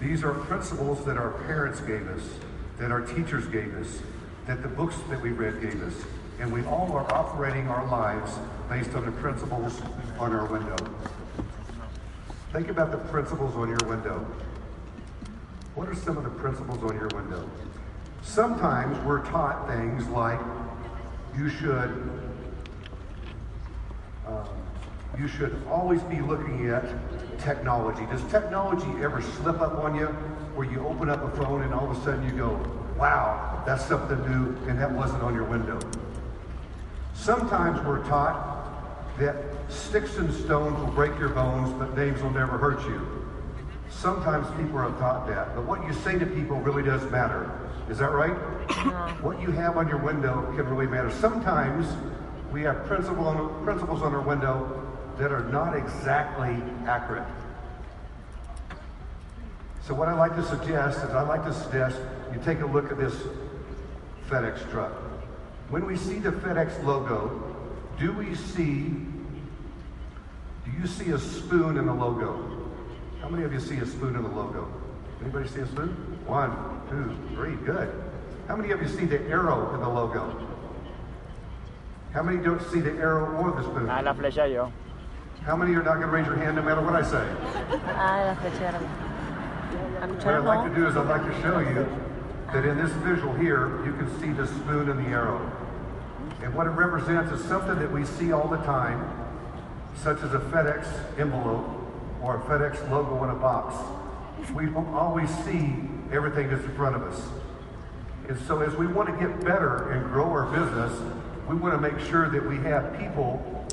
These 0.00 0.24
are 0.24 0.32
principles 0.32 1.04
that 1.04 1.16
our 1.16 1.30
parents 1.44 1.80
gave 1.80 2.08
us, 2.08 2.22
that 2.78 2.90
our 2.90 3.02
teachers 3.02 3.46
gave 3.46 3.74
us, 3.76 4.00
that 4.46 4.62
the 4.62 4.68
books 4.68 4.96
that 5.08 5.20
we 5.20 5.30
read 5.30 5.60
gave 5.60 5.82
us. 5.82 5.94
And 6.40 6.50
we 6.50 6.64
all 6.64 6.90
are 6.92 7.12
operating 7.12 7.68
our 7.68 7.86
lives 7.88 8.32
based 8.70 8.94
on 8.94 9.04
the 9.04 9.12
principles 9.12 9.82
on 10.18 10.32
our 10.32 10.46
window. 10.46 10.76
Think 12.52 12.68
about 12.68 12.90
the 12.90 12.96
principles 12.96 13.54
on 13.56 13.68
your 13.68 13.86
window. 13.86 14.26
What 15.74 15.88
are 15.88 15.94
some 15.94 16.16
of 16.16 16.24
the 16.24 16.30
principles 16.30 16.82
on 16.82 16.96
your 16.96 17.08
window? 17.08 17.48
Sometimes 18.22 18.98
we're 19.04 19.22
taught 19.26 19.68
things 19.68 20.06
like 20.08 20.40
you 21.36 21.50
should 21.50 22.10
um, 24.26 24.48
you 25.18 25.28
should 25.28 25.60
always 25.68 26.00
be 26.04 26.20
looking 26.20 26.70
at 26.70 26.84
technology. 27.38 28.06
Does 28.06 28.22
technology 28.30 29.02
ever 29.02 29.20
slip 29.20 29.60
up 29.60 29.74
on 29.78 29.94
you 29.94 30.06
where 30.54 30.70
you 30.70 30.86
open 30.86 31.10
up 31.10 31.22
a 31.22 31.36
phone 31.36 31.62
and 31.62 31.74
all 31.74 31.90
of 31.90 31.98
a 31.98 32.04
sudden 32.04 32.24
you 32.24 32.32
go, 32.32 32.50
wow, 32.96 33.62
that's 33.66 33.84
something 33.84 34.18
new 34.30 34.56
and 34.68 34.78
that 34.78 34.90
wasn't 34.90 35.22
on 35.22 35.34
your 35.34 35.44
window? 35.44 35.78
Sometimes 37.20 37.78
we're 37.86 38.02
taught 38.08 39.18
that 39.18 39.36
sticks 39.68 40.16
and 40.16 40.32
stones 40.32 40.80
will 40.80 40.90
break 40.94 41.18
your 41.18 41.28
bones, 41.28 41.70
but 41.78 41.94
names 41.94 42.22
will 42.22 42.30
never 42.30 42.56
hurt 42.56 42.80
you. 42.88 43.06
Sometimes 43.90 44.46
people 44.56 44.78
are 44.78 44.88
taught 44.98 45.26
that, 45.26 45.54
but 45.54 45.66
what 45.66 45.86
you 45.86 45.92
say 45.92 46.18
to 46.18 46.24
people 46.24 46.56
really 46.60 46.82
does 46.82 47.02
matter. 47.10 47.50
Is 47.90 47.98
that 47.98 48.12
right? 48.12 48.32
What 49.20 49.38
you 49.42 49.50
have 49.50 49.76
on 49.76 49.86
your 49.86 49.98
window 49.98 50.50
can 50.56 50.66
really 50.66 50.86
matter. 50.86 51.10
Sometimes 51.10 51.86
we 52.50 52.62
have 52.62 52.86
principle 52.86 53.26
on, 53.26 53.64
principles 53.64 54.00
on 54.00 54.14
our 54.14 54.22
window 54.22 54.82
that 55.18 55.30
are 55.30 55.44
not 55.44 55.76
exactly 55.76 56.56
accurate. 56.86 57.28
So 59.82 59.92
what 59.92 60.08
I 60.08 60.14
like 60.14 60.34
to 60.36 60.42
suggest 60.42 61.04
is 61.04 61.10
I 61.10 61.20
like 61.20 61.44
to 61.44 61.52
suggest 61.52 61.98
you 62.32 62.40
take 62.42 62.60
a 62.60 62.66
look 62.66 62.90
at 62.90 62.96
this 62.96 63.14
FedEx 64.30 64.70
truck. 64.70 65.09
When 65.70 65.86
we 65.86 65.96
see 65.96 66.18
the 66.18 66.32
FedEx 66.32 66.82
logo, 66.84 67.54
do 67.96 68.12
we 68.12 68.34
see, 68.34 68.88
do 70.64 70.70
you 70.76 70.86
see 70.88 71.12
a 71.12 71.18
spoon 71.18 71.78
in 71.78 71.86
the 71.86 71.94
logo? 71.94 72.44
How 73.22 73.28
many 73.28 73.44
of 73.44 73.52
you 73.52 73.60
see 73.60 73.76
a 73.76 73.86
spoon 73.86 74.16
in 74.16 74.22
the 74.24 74.28
logo? 74.28 74.68
Anybody 75.22 75.48
see 75.48 75.60
a 75.60 75.66
spoon? 75.66 75.90
One, 76.26 76.50
two, 76.90 77.16
three, 77.36 77.54
good. 77.64 77.88
How 78.48 78.56
many 78.56 78.72
of 78.72 78.82
you 78.82 78.88
see 78.88 79.04
the 79.04 79.20
arrow 79.28 79.72
in 79.74 79.80
the 79.80 79.88
logo? 79.88 80.44
How 82.12 82.24
many 82.24 82.42
don't 82.42 82.62
see 82.72 82.80
the 82.80 82.90
arrow 82.94 83.36
or 83.36 83.52
the 83.52 83.62
spoon? 83.62 83.88
Ah, 83.88 84.00
la 84.00 84.12
flecha 84.12 84.52
yo. 84.52 84.72
How 85.42 85.54
many 85.54 85.72
are 85.76 85.84
not 85.84 86.00
going 86.00 86.08
to 86.08 86.08
raise 86.08 86.26
your 86.26 86.36
hand 86.36 86.56
no 86.56 86.62
matter 86.62 86.80
what 86.80 86.96
I 86.96 87.02
say? 87.02 87.24
Ah, 87.86 88.24
la 88.26 88.34
flechera. 88.34 88.80
La 90.00 90.06
What 90.08 90.34
I'd 90.34 90.44
like 90.44 90.68
to 90.68 90.74
do 90.74 90.88
is 90.88 90.96
I'd 90.96 91.06
like 91.06 91.24
to 91.24 91.42
show 91.42 91.60
you 91.60 92.09
that 92.52 92.64
in 92.64 92.76
this 92.76 92.90
visual 92.92 93.32
here, 93.34 93.84
you 93.84 93.92
can 93.92 94.20
see 94.20 94.30
the 94.30 94.46
spoon 94.46 94.90
and 94.90 95.04
the 95.04 95.10
arrow. 95.10 95.40
And 96.42 96.54
what 96.54 96.66
it 96.66 96.70
represents 96.70 97.32
is 97.32 97.44
something 97.44 97.78
that 97.78 97.92
we 97.92 98.04
see 98.04 98.32
all 98.32 98.48
the 98.48 98.56
time, 98.58 99.08
such 99.96 100.22
as 100.22 100.34
a 100.34 100.38
FedEx 100.38 100.86
envelope 101.18 101.68
or 102.22 102.36
a 102.36 102.40
FedEx 102.40 102.90
logo 102.90 103.22
in 103.24 103.30
a 103.30 103.34
box. 103.34 103.76
We 104.52 104.72
always 104.74 105.30
see 105.44 105.74
everything 106.12 106.50
that's 106.50 106.64
in 106.64 106.74
front 106.74 106.96
of 106.96 107.02
us. 107.02 107.22
And 108.28 108.38
so 108.46 108.60
as 108.60 108.74
we 108.74 108.86
want 108.86 109.08
to 109.08 109.26
get 109.26 109.44
better 109.44 109.92
and 109.92 110.04
grow 110.06 110.30
our 110.30 110.46
business, 110.46 110.98
we 111.48 111.56
want 111.56 111.74
to 111.74 111.80
make 111.80 112.00
sure 112.08 112.28
that 112.30 112.48
we 112.48 112.56
have 112.58 112.98
people 112.98 113.66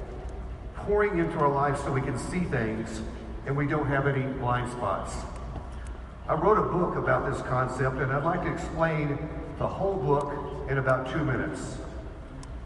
pouring 0.75 1.19
into 1.19 1.37
our 1.37 1.51
lives 1.51 1.81
so 1.81 1.91
we 1.91 2.01
can 2.01 2.17
see 2.17 2.39
things 2.41 3.01
and 3.45 3.55
we 3.55 3.67
don't 3.67 3.87
have 3.87 4.07
any 4.07 4.25
blind 4.39 4.71
spots. 4.71 5.15
I 6.29 6.33
wrote 6.33 6.57
a 6.57 6.61
book 6.61 6.97
about 6.97 7.31
this 7.31 7.41
concept 7.43 7.97
and 7.97 8.11
I'd 8.11 8.25
like 8.25 8.43
to 8.43 8.51
explain 8.51 9.17
the 9.59 9.67
whole 9.67 9.95
book 9.95 10.33
in 10.69 10.77
about 10.77 11.09
two 11.09 11.23
minutes. 11.23 11.77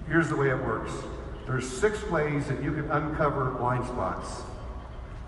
Here's 0.07 0.29
the 0.29 0.35
way 0.35 0.49
it 0.49 0.57
works. 0.57 0.91
There's 1.45 1.67
six 1.69 2.01
ways 2.09 2.47
that 2.47 2.63
you 2.63 2.71
can 2.71 2.89
uncover 2.89 3.51
blind 3.51 3.85
spots. 3.85 4.41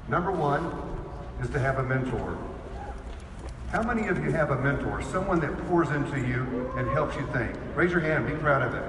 Number 0.08 0.32
one 0.32 0.66
is 1.44 1.50
to 1.52 1.60
have 1.60 1.78
a 1.78 1.84
mentor. 1.84 2.36
How 3.70 3.84
many 3.84 4.08
of 4.08 4.24
you 4.24 4.32
have 4.32 4.50
a 4.50 4.60
mentor, 4.60 5.04
someone 5.04 5.40
that 5.42 5.56
pours 5.68 5.90
into 5.90 6.20
you 6.20 6.72
and 6.76 6.90
helps 6.90 7.16
you 7.16 7.28
think? 7.34 7.56
Raise 7.76 7.92
your 7.92 8.02
hand, 8.02 8.26
be 8.26 8.34
proud 8.34 8.64
of 8.64 8.74
it. 8.74 8.84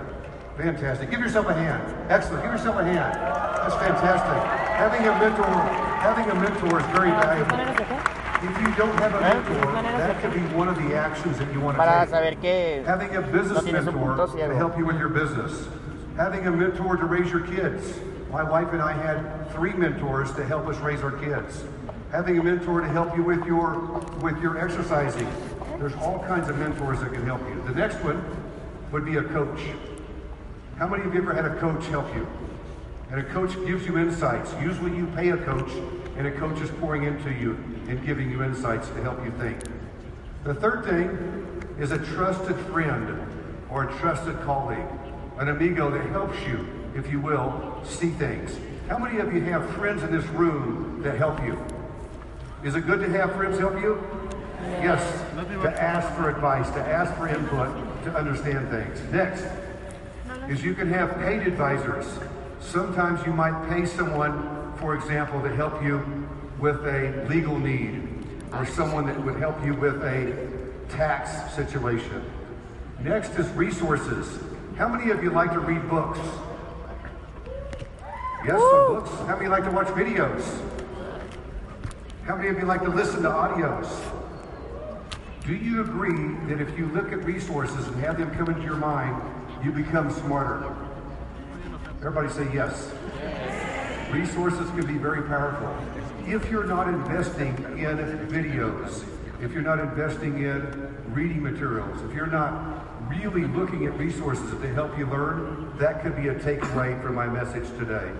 Fantastic. 0.56 1.10
Give 1.10 1.20
yourself 1.20 1.48
a 1.48 1.54
hand. 1.54 2.10
Excellent. 2.10 2.42
Give 2.44 2.52
yourself 2.52 2.76
a 2.76 2.84
hand. 2.84 3.14
That's 3.14 3.74
fantastic. 3.74 4.42
having 4.72 5.06
a 5.06 5.18
mentor, 5.18 5.44
having 6.00 6.30
a 6.30 6.34
mentor 6.34 6.80
is 6.80 6.86
very 6.96 7.10
valuable. 7.10 8.13
¿Maneras 8.44 8.58
de 8.58 8.60
qué? 8.60 8.60
If 8.60 8.60
you 8.60 8.74
don't 8.76 8.98
have 8.98 9.14
a 9.14 9.20
mentor, 9.20 9.72
that 9.82 10.20
could 10.22 10.34
be 10.34 10.40
one 10.56 10.68
of 10.68 10.76
the 10.76 10.94
actions 10.94 11.38
that 11.38 11.52
you 11.52 11.60
want 11.60 11.76
to 11.76 11.82
Para 11.82 12.00
take. 12.06 12.10
saber 12.10 12.40
que 12.40 12.82
Having 12.84 13.16
a 13.16 13.20
no 13.20 13.32
business 13.32 13.64
tienes 13.64 13.86
un 13.86 13.94
mentor 13.94 14.16
punto 14.16 14.26
to 14.26 14.32
ciego. 14.32 14.54
help 14.56 14.78
you 14.78 14.84
with 14.86 14.98
your 14.98 15.08
business. 15.08 15.68
Having 16.16 16.46
a 16.46 16.50
mentor 16.50 16.96
to 16.96 17.04
raise 17.06 17.30
your 17.30 17.40
kids. 17.40 17.98
My 18.30 18.42
wife 18.42 18.72
and 18.72 18.82
I 18.82 18.92
had 18.92 19.50
three 19.52 19.72
mentors 19.72 20.32
to 20.34 20.44
help 20.44 20.66
us 20.68 20.76
raise 20.78 21.02
our 21.02 21.12
kids. 21.12 21.64
Having 22.10 22.38
a 22.38 22.42
mentor 22.42 22.80
to 22.80 22.88
help 22.88 23.16
you 23.16 23.22
with 23.22 23.44
your 23.46 23.78
with 24.22 24.40
your 24.40 24.58
exercising. 24.58 25.28
There's 25.78 25.94
all 25.96 26.20
kinds 26.20 26.48
of 26.48 26.58
mentors 26.58 27.00
that 27.00 27.12
can 27.12 27.24
help 27.24 27.40
you. 27.48 27.60
The 27.66 27.74
next 27.74 27.96
one 28.04 28.22
would 28.92 29.04
be 29.04 29.16
a 29.16 29.22
coach. 29.22 29.60
How 30.78 30.88
many 30.88 31.04
of 31.04 31.14
you 31.14 31.20
ever 31.22 31.32
had 31.34 31.44
a 31.44 31.54
coach 31.60 31.86
help 31.86 32.12
you? 32.14 32.26
And 33.14 33.24
a 33.24 33.32
coach 33.32 33.54
gives 33.64 33.86
you 33.86 33.96
insights. 33.96 34.52
Usually 34.60 34.90
you 34.96 35.06
pay 35.14 35.28
a 35.28 35.36
coach, 35.36 35.70
and 36.16 36.26
a 36.26 36.32
coach 36.32 36.60
is 36.60 36.68
pouring 36.80 37.04
into 37.04 37.30
you 37.30 37.52
and 37.86 38.04
giving 38.04 38.28
you 38.28 38.42
insights 38.42 38.88
to 38.88 39.00
help 39.02 39.24
you 39.24 39.30
think. 39.38 39.56
The 40.42 40.52
third 40.52 40.84
thing 40.84 41.78
is 41.78 41.92
a 41.92 41.98
trusted 41.98 42.56
friend 42.72 43.16
or 43.70 43.84
a 43.84 43.98
trusted 44.00 44.40
colleague, 44.40 44.88
an 45.38 45.46
amigo 45.46 45.92
that 45.92 46.04
helps 46.10 46.36
you, 46.40 46.66
if 46.96 47.08
you 47.08 47.20
will, 47.20 47.80
see 47.84 48.10
things. 48.10 48.58
How 48.88 48.98
many 48.98 49.20
of 49.20 49.32
you 49.32 49.42
have 49.42 49.70
friends 49.76 50.02
in 50.02 50.10
this 50.10 50.26
room 50.30 51.00
that 51.04 51.16
help 51.16 51.40
you? 51.44 51.56
Is 52.64 52.74
it 52.74 52.80
good 52.80 52.98
to 52.98 53.08
have 53.10 53.32
friends 53.36 53.60
help 53.60 53.74
you? 53.74 54.04
Yes. 54.82 55.00
To 55.62 55.80
ask 55.80 56.12
for 56.16 56.30
advice, 56.30 56.68
to 56.70 56.80
ask 56.80 57.14
for 57.14 57.28
input, 57.28 57.68
to 58.06 58.16
understand 58.16 58.70
things. 58.70 59.00
Next 59.12 59.44
is 60.48 60.64
you 60.64 60.74
can 60.74 60.88
have 60.88 61.14
paid 61.18 61.46
advisors. 61.46 62.06
Sometimes 62.64 63.24
you 63.26 63.32
might 63.32 63.68
pay 63.68 63.86
someone, 63.86 64.72
for 64.78 64.94
example, 64.94 65.40
to 65.42 65.54
help 65.54 65.82
you 65.82 66.02
with 66.58 66.84
a 66.86 67.26
legal 67.28 67.58
need 67.58 68.02
or 68.52 68.66
someone 68.66 69.06
that 69.06 69.22
would 69.24 69.36
help 69.36 69.64
you 69.64 69.74
with 69.74 70.02
a 70.02 70.48
tax 70.88 71.54
situation. 71.54 72.24
Next 73.00 73.30
is 73.38 73.48
resources. 73.50 74.42
How 74.76 74.88
many 74.88 75.10
of 75.10 75.22
you 75.22 75.30
like 75.30 75.52
to 75.52 75.60
read 75.60 75.88
books? 75.88 76.18
Yes, 78.44 78.58
some 78.58 78.94
books. 78.94 79.10
How 79.26 79.36
many 79.36 79.48
like 79.48 79.64
to 79.64 79.70
watch 79.70 79.88
videos? 79.88 80.42
How 82.24 82.36
many 82.36 82.48
of 82.48 82.58
you 82.58 82.64
like 82.64 82.82
to 82.82 82.90
listen 82.90 83.22
to 83.22 83.28
audios? 83.28 83.88
Do 85.46 85.54
you 85.54 85.82
agree 85.82 86.34
that 86.48 86.60
if 86.60 86.76
you 86.78 86.86
look 86.86 87.12
at 87.12 87.22
resources 87.24 87.86
and 87.86 87.96
have 87.96 88.18
them 88.18 88.34
come 88.34 88.48
into 88.48 88.62
your 88.62 88.76
mind, 88.76 89.20
you 89.62 89.70
become 89.70 90.10
smarter? 90.10 90.74
Everybody 92.04 92.28
say 92.34 92.52
yes. 92.52 92.92
Resources 94.12 94.68
can 94.72 94.86
be 94.86 94.98
very 94.98 95.22
powerful. 95.22 95.74
If 96.26 96.50
you're 96.50 96.64
not 96.64 96.86
investing 96.86 97.56
in 97.78 97.96
videos, 98.28 99.02
if 99.40 99.52
you're 99.52 99.62
not 99.62 99.78
investing 99.78 100.42
in 100.42 100.94
reading 101.14 101.42
materials, 101.42 102.02
if 102.02 102.14
you're 102.14 102.26
not 102.26 103.08
really 103.08 103.46
looking 103.46 103.86
at 103.86 103.98
resources 103.98 104.50
to 104.50 104.74
help 104.74 104.98
you 104.98 105.06
learn, 105.06 105.72
that 105.78 106.02
could 106.02 106.14
be 106.14 106.28
a 106.28 106.34
takeaway 106.34 107.02
from 107.02 107.14
my 107.14 107.26
message 107.26 107.66
today. 107.78 108.10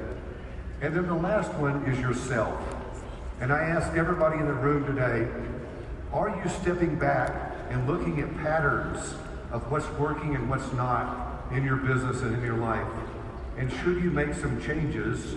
And 0.80 0.96
then 0.96 1.06
the 1.06 1.12
last 1.12 1.52
one 1.52 1.84
is 1.84 2.00
yourself. 2.00 2.58
And 3.42 3.52
I 3.52 3.64
ask 3.64 3.94
everybody 3.98 4.38
in 4.38 4.46
the 4.46 4.54
room 4.54 4.86
today, 4.86 5.28
are 6.10 6.30
you 6.30 6.50
stepping 6.62 6.98
back 6.98 7.54
and 7.68 7.86
looking 7.86 8.18
at 8.20 8.34
patterns 8.38 9.12
of 9.52 9.70
what's 9.70 9.90
working 9.98 10.34
and 10.34 10.48
what's 10.48 10.72
not 10.72 11.44
in 11.52 11.64
your 11.64 11.76
business 11.76 12.22
and 12.22 12.34
in 12.34 12.40
your 12.40 12.56
life? 12.56 12.88
And 13.56 13.70
should 13.70 14.02
you 14.02 14.10
make 14.10 14.34
some 14.34 14.60
changes 14.62 15.36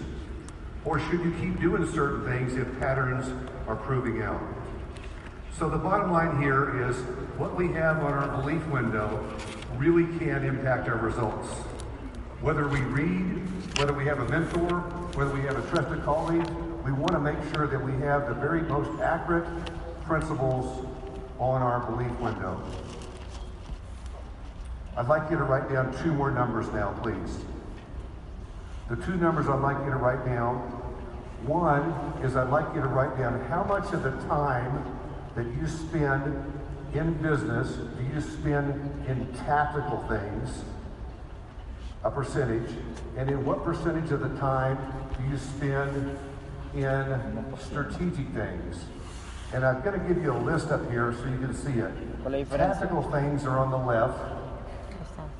or 0.85 0.99
should 0.99 1.19
you 1.19 1.33
keep 1.39 1.59
doing 1.59 1.89
certain 1.91 2.25
things 2.25 2.55
if 2.55 2.79
patterns 2.79 3.31
are 3.67 3.75
proving 3.75 4.21
out? 4.21 4.41
So 5.57 5.69
the 5.69 5.77
bottom 5.77 6.11
line 6.11 6.41
here 6.41 6.87
is 6.87 6.95
what 7.37 7.55
we 7.55 7.67
have 7.73 7.97
on 8.03 8.13
our 8.13 8.41
belief 8.41 8.65
window 8.67 9.27
really 9.75 10.05
can 10.17 10.45
impact 10.45 10.87
our 10.87 10.97
results. 10.97 11.47
Whether 12.41 12.67
we 12.67 12.79
read, 12.81 13.47
whether 13.77 13.93
we 13.93 14.05
have 14.05 14.19
a 14.19 14.29
mentor, 14.29 14.81
whether 15.15 15.33
we 15.33 15.41
have 15.41 15.57
a 15.57 15.67
trusted 15.69 16.03
colleague, 16.03 16.47
we 16.85 16.91
want 16.91 17.11
to 17.11 17.19
make 17.19 17.37
sure 17.53 17.67
that 17.67 17.83
we 17.83 17.91
have 18.05 18.27
the 18.27 18.35
very 18.35 18.61
most 18.61 19.01
accurate 19.01 19.47
principles 20.05 20.85
on 21.39 21.61
our 21.61 21.79
belief 21.91 22.11
window. 22.19 22.61
I'd 24.95 25.07
like 25.07 25.29
you 25.29 25.37
to 25.37 25.43
write 25.43 25.69
down 25.69 25.95
two 26.01 26.13
more 26.13 26.31
numbers 26.31 26.71
now, 26.71 26.97
please. 27.03 27.39
The 28.89 28.95
two 28.95 29.17
numbers 29.17 29.49
I'd 29.49 29.59
like 29.59 29.77
you 29.83 29.91
to 29.91 29.97
write 29.97 30.25
down. 30.25 30.59
One 31.45 31.91
is 32.23 32.37
I'd 32.37 32.49
like 32.49 32.73
you 32.73 32.81
to 32.81 32.87
write 32.87 33.17
down 33.17 33.39
how 33.45 33.63
much 33.63 33.91
of 33.93 34.01
the 34.03 34.11
time 34.27 34.97
that 35.35 35.45
you 35.45 35.67
spend 35.67 36.53
in 36.93 37.13
business 37.15 37.75
do 37.75 38.03
you 38.13 38.21
spend 38.21 38.73
in 39.07 39.27
tactical 39.45 40.05
things, 40.07 40.63
a 42.05 42.09
percentage, 42.09 42.71
and 43.17 43.29
in 43.29 43.45
what 43.45 43.65
percentage 43.65 44.11
of 44.11 44.21
the 44.21 44.39
time 44.39 44.77
do 45.17 45.29
you 45.29 45.37
spend 45.37 46.17
in 46.73 47.45
strategic 47.59 48.27
things? 48.29 48.85
And 49.53 49.65
I'm 49.65 49.81
going 49.81 49.99
to 49.99 50.05
give 50.07 50.23
you 50.23 50.31
a 50.31 50.39
list 50.39 50.71
up 50.71 50.89
here 50.89 51.13
so 51.13 51.25
you 51.25 51.37
can 51.37 51.53
see 51.53 51.79
it. 51.79 51.91
¿Cuál 52.23 52.41
es 52.41 52.49
la 52.49 52.57
diferencia? 52.57 52.79
Tactical 52.79 53.03
things 53.11 53.45
are 53.45 53.57
on 53.59 53.69
the 53.69 53.77
left, 53.77 54.19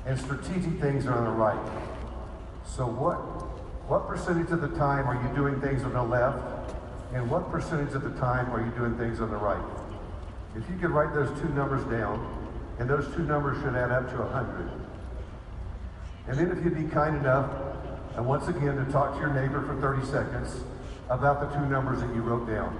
and 0.06 0.18
strategic 0.18 0.80
things 0.80 1.06
are 1.06 1.14
on 1.14 1.24
the 1.24 1.30
right. 1.30 1.97
So 2.68 2.86
what 2.86 3.16
what 3.88 4.06
percentage 4.06 4.50
of 4.50 4.60
the 4.60 4.68
time 4.68 5.06
are 5.06 5.16
you 5.16 5.34
doing 5.34 5.60
things 5.60 5.82
on 5.82 5.94
the 5.94 6.02
left, 6.02 6.74
and 7.14 7.30
what 7.30 7.50
percentage 7.50 7.94
of 7.94 8.02
the 8.02 8.12
time 8.20 8.52
are 8.52 8.60
you 8.60 8.70
doing 8.72 8.96
things 8.98 9.20
on 9.20 9.30
the 9.30 9.36
right? 9.36 9.64
If 10.54 10.68
you 10.68 10.76
could 10.76 10.90
write 10.90 11.14
those 11.14 11.30
two 11.40 11.48
numbers 11.50 11.82
down, 11.84 12.20
and 12.78 12.88
those 12.88 13.06
two 13.14 13.24
numbers 13.24 13.56
should 13.62 13.74
add 13.74 13.90
up 13.90 14.10
to 14.10 14.18
100. 14.18 14.70
And 16.28 16.38
then 16.38 16.50
if 16.56 16.62
you'd 16.62 16.76
be 16.76 16.84
kind 16.92 17.16
enough, 17.16 17.50
and 18.14 18.26
once 18.26 18.46
again 18.48 18.76
to 18.76 18.84
talk 18.92 19.14
to 19.14 19.20
your 19.20 19.32
neighbor 19.32 19.64
for 19.66 19.80
30 19.80 20.04
seconds 20.06 20.62
about 21.08 21.40
the 21.40 21.48
two 21.58 21.64
numbers 21.66 22.00
that 22.00 22.14
you 22.14 22.20
wrote 22.20 22.46
down. 22.46 22.76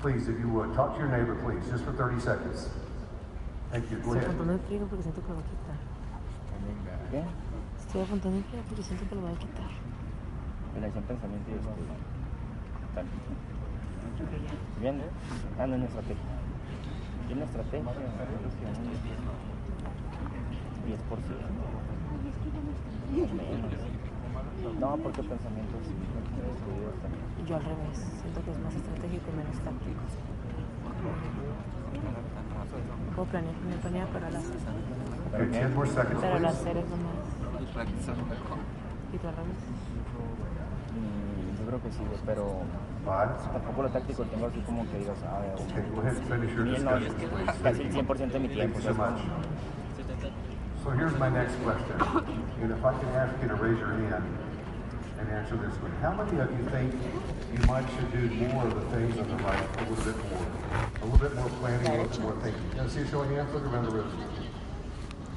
Please, 0.00 0.28
if 0.28 0.38
you 0.38 0.48
would, 0.50 0.72
talk 0.74 0.94
to 0.94 1.00
your 1.00 1.08
neighbor, 1.08 1.34
please, 1.42 1.68
just 1.68 1.84
for 1.84 1.92
30 1.92 2.20
seconds. 2.20 2.68
Thank 3.72 3.90
you. 3.90 3.98
Go 3.98 4.10
Estoy 4.10 4.18
ahead. 7.10 7.47
Apuntando 7.96 8.36
el 8.38 8.44
frío 8.44 8.62
porque 8.68 8.82
siento 8.82 9.08
que 9.08 9.14
lo 9.14 9.22
va 9.22 9.30
a 9.30 9.38
quitar. 9.38 9.70
¿Qué? 9.70 9.78
Estoy 9.78 9.80
apuntando 9.80 9.84
el 9.88 9.88
frío 9.88 9.88
porque 9.88 9.88
siento 9.88 10.04
que 10.04 10.08
lo 10.08 10.28
va 10.28 10.28
a 10.28 10.42
quitar. 10.44 10.68
Relación 10.74 11.04
pensamiento 11.04 11.48
y 11.50 11.54
estudio. 11.54 11.94
Tal. 12.94 13.06
Bien, 14.80 15.02
ah, 15.58 15.66
no 15.66 15.74
en 15.74 15.82
estrategia. 15.84 16.24
Yo 17.28 17.32
en 17.36 17.42
estrategia. 17.42 17.92
10%. 20.88 20.98
Menos. 23.08 23.72
No, 24.80 24.96
porque 24.98 25.22
pensamientos 25.22 25.80
estudios 25.82 26.94
también. 27.02 27.24
Yo 27.46 27.56
al 27.56 27.64
revés, 27.64 27.96
siento 28.20 28.42
que 28.44 28.50
es 28.50 28.58
más 28.58 28.74
estratégico 28.74 29.24
y 29.32 29.36
menos 29.36 29.56
táctico. 29.64 30.02
Puedo 33.14 33.28
planear, 33.30 33.54
me 33.68 33.76
planea, 33.76 34.06
pero 34.12 34.26
al 34.26 34.36
hacer. 34.36 34.56
Okay, 35.34 35.48
10 35.48 35.74
more 35.74 35.88
seconds, 35.88 36.20
Pero 36.20 36.34
al 36.34 36.40
please. 36.40 36.56
hacer 36.60 36.76
Yo 41.58 41.66
creo 41.66 41.80
que 41.82 41.90
sí, 41.92 42.02
pero 42.26 42.62
tampoco 43.52 43.82
lo 43.82 43.88
táctico 43.90 44.24
tengo 44.24 44.46
así 44.46 44.60
como 44.60 44.84
que 44.90 44.98
digas, 44.98 45.22
a 45.22 45.40
ver, 45.40 45.54
Okay, 45.54 45.82
go 45.94 46.00
ahead 46.00 46.16
and 46.16 46.26
finish 46.28 46.54
your 46.54 46.64
bien, 46.64 46.84
no, 46.84 46.98
discussion, 46.98 47.30
please. 47.30 47.62
casi 47.62 47.82
el 47.82 47.92
100% 47.92 48.32
de 48.32 48.38
mi 48.40 48.48
tiempo. 48.48 48.80
So 50.82 50.90
here's 50.90 51.16
my 51.18 51.28
next 51.28 51.54
question. 51.62 51.94
And 52.62 52.72
if 52.72 52.84
I 52.84 52.92
can 52.98 53.08
ask 53.14 53.34
you 53.42 53.48
to 53.48 53.54
raise 53.54 53.78
your 53.78 53.92
hand 53.94 54.24
and 55.20 55.28
answer 55.30 55.56
this 55.56 55.74
one. 55.82 55.92
How 56.00 56.12
many 56.12 56.38
of 56.38 56.50
you 56.50 56.64
think 56.70 56.94
you 57.52 57.66
might 57.66 57.84
should 57.94 58.10
do 58.12 58.28
more 58.54 58.66
of 58.66 58.74
the 58.74 58.96
things 58.96 59.18
on 59.18 59.28
the 59.28 59.36
right, 59.42 59.66
a 59.78 59.80
little 59.90 60.04
bit 60.04 60.16
more? 60.30 60.46
A 61.02 61.04
little 61.04 61.18
bit 61.18 61.34
more 61.36 61.48
planning, 61.60 61.86
a 61.86 61.90
little 61.90 62.08
bit 62.08 62.20
more 62.20 62.36
thinking. 62.42 62.62
Can 62.70 62.80
I 62.80 62.88
see 62.88 63.00
a 63.00 63.06
show 63.08 63.22
of 63.22 63.30
hands? 63.30 63.52
Look 63.52 63.66
around 63.66 63.84
the 63.86 63.90
room. 63.90 64.10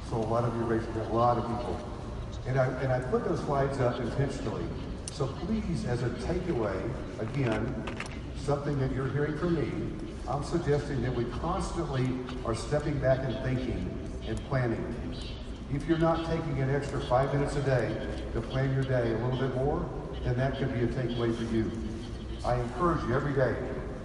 So 0.10 0.18
a 0.18 0.28
lot 0.30 0.44
of 0.44 0.56
you 0.56 0.64
raised, 0.64 0.88
a 0.96 1.14
lot 1.14 1.38
of 1.38 1.46
people. 1.48 1.76
And 2.48 2.60
I, 2.60 2.66
and 2.82 2.92
I 2.92 3.00
put 3.00 3.26
those 3.26 3.40
slides 3.42 3.80
up 3.80 4.00
intentionally. 4.00 4.66
So 5.12 5.28
please, 5.28 5.86
as 5.86 6.04
a 6.04 6.10
takeaway, 6.10 6.90
again, 7.20 7.86
something 8.38 8.80
that 8.80 8.92
you're 8.94 9.10
hearing 9.10 9.38
from 9.38 9.56
me, 9.56 9.72
I'm 10.28 10.44
suggesting 10.44 11.02
that 11.04 11.14
we 11.14 11.26
constantly 11.26 12.10
are 12.46 12.56
stepping 12.56 12.98
back 13.00 13.20
and 13.20 13.36
thinking 13.44 13.90
and 14.28 14.44
planning. 14.46 14.96
If 15.74 15.88
you're 15.88 15.98
not 15.98 16.26
taking 16.26 16.60
an 16.62 16.74
extra 16.74 17.00
five 17.02 17.34
minutes 17.34 17.56
a 17.56 17.62
day 17.62 17.96
to 18.34 18.42
plan 18.42 18.74
your 18.74 18.84
day 18.84 19.14
a 19.14 19.18
little 19.26 19.40
bit 19.40 19.56
more, 19.56 19.88
then 20.24 20.38
that 20.38 20.58
could 20.58 20.74
be 20.74 20.82
a 20.82 20.88
takeaway 20.88 21.36
for 21.36 21.44
you. 21.56 21.72
I 22.44 22.60
encourage 22.60 23.04
you 23.04 23.16
every 23.16 23.34
day. 23.34 23.56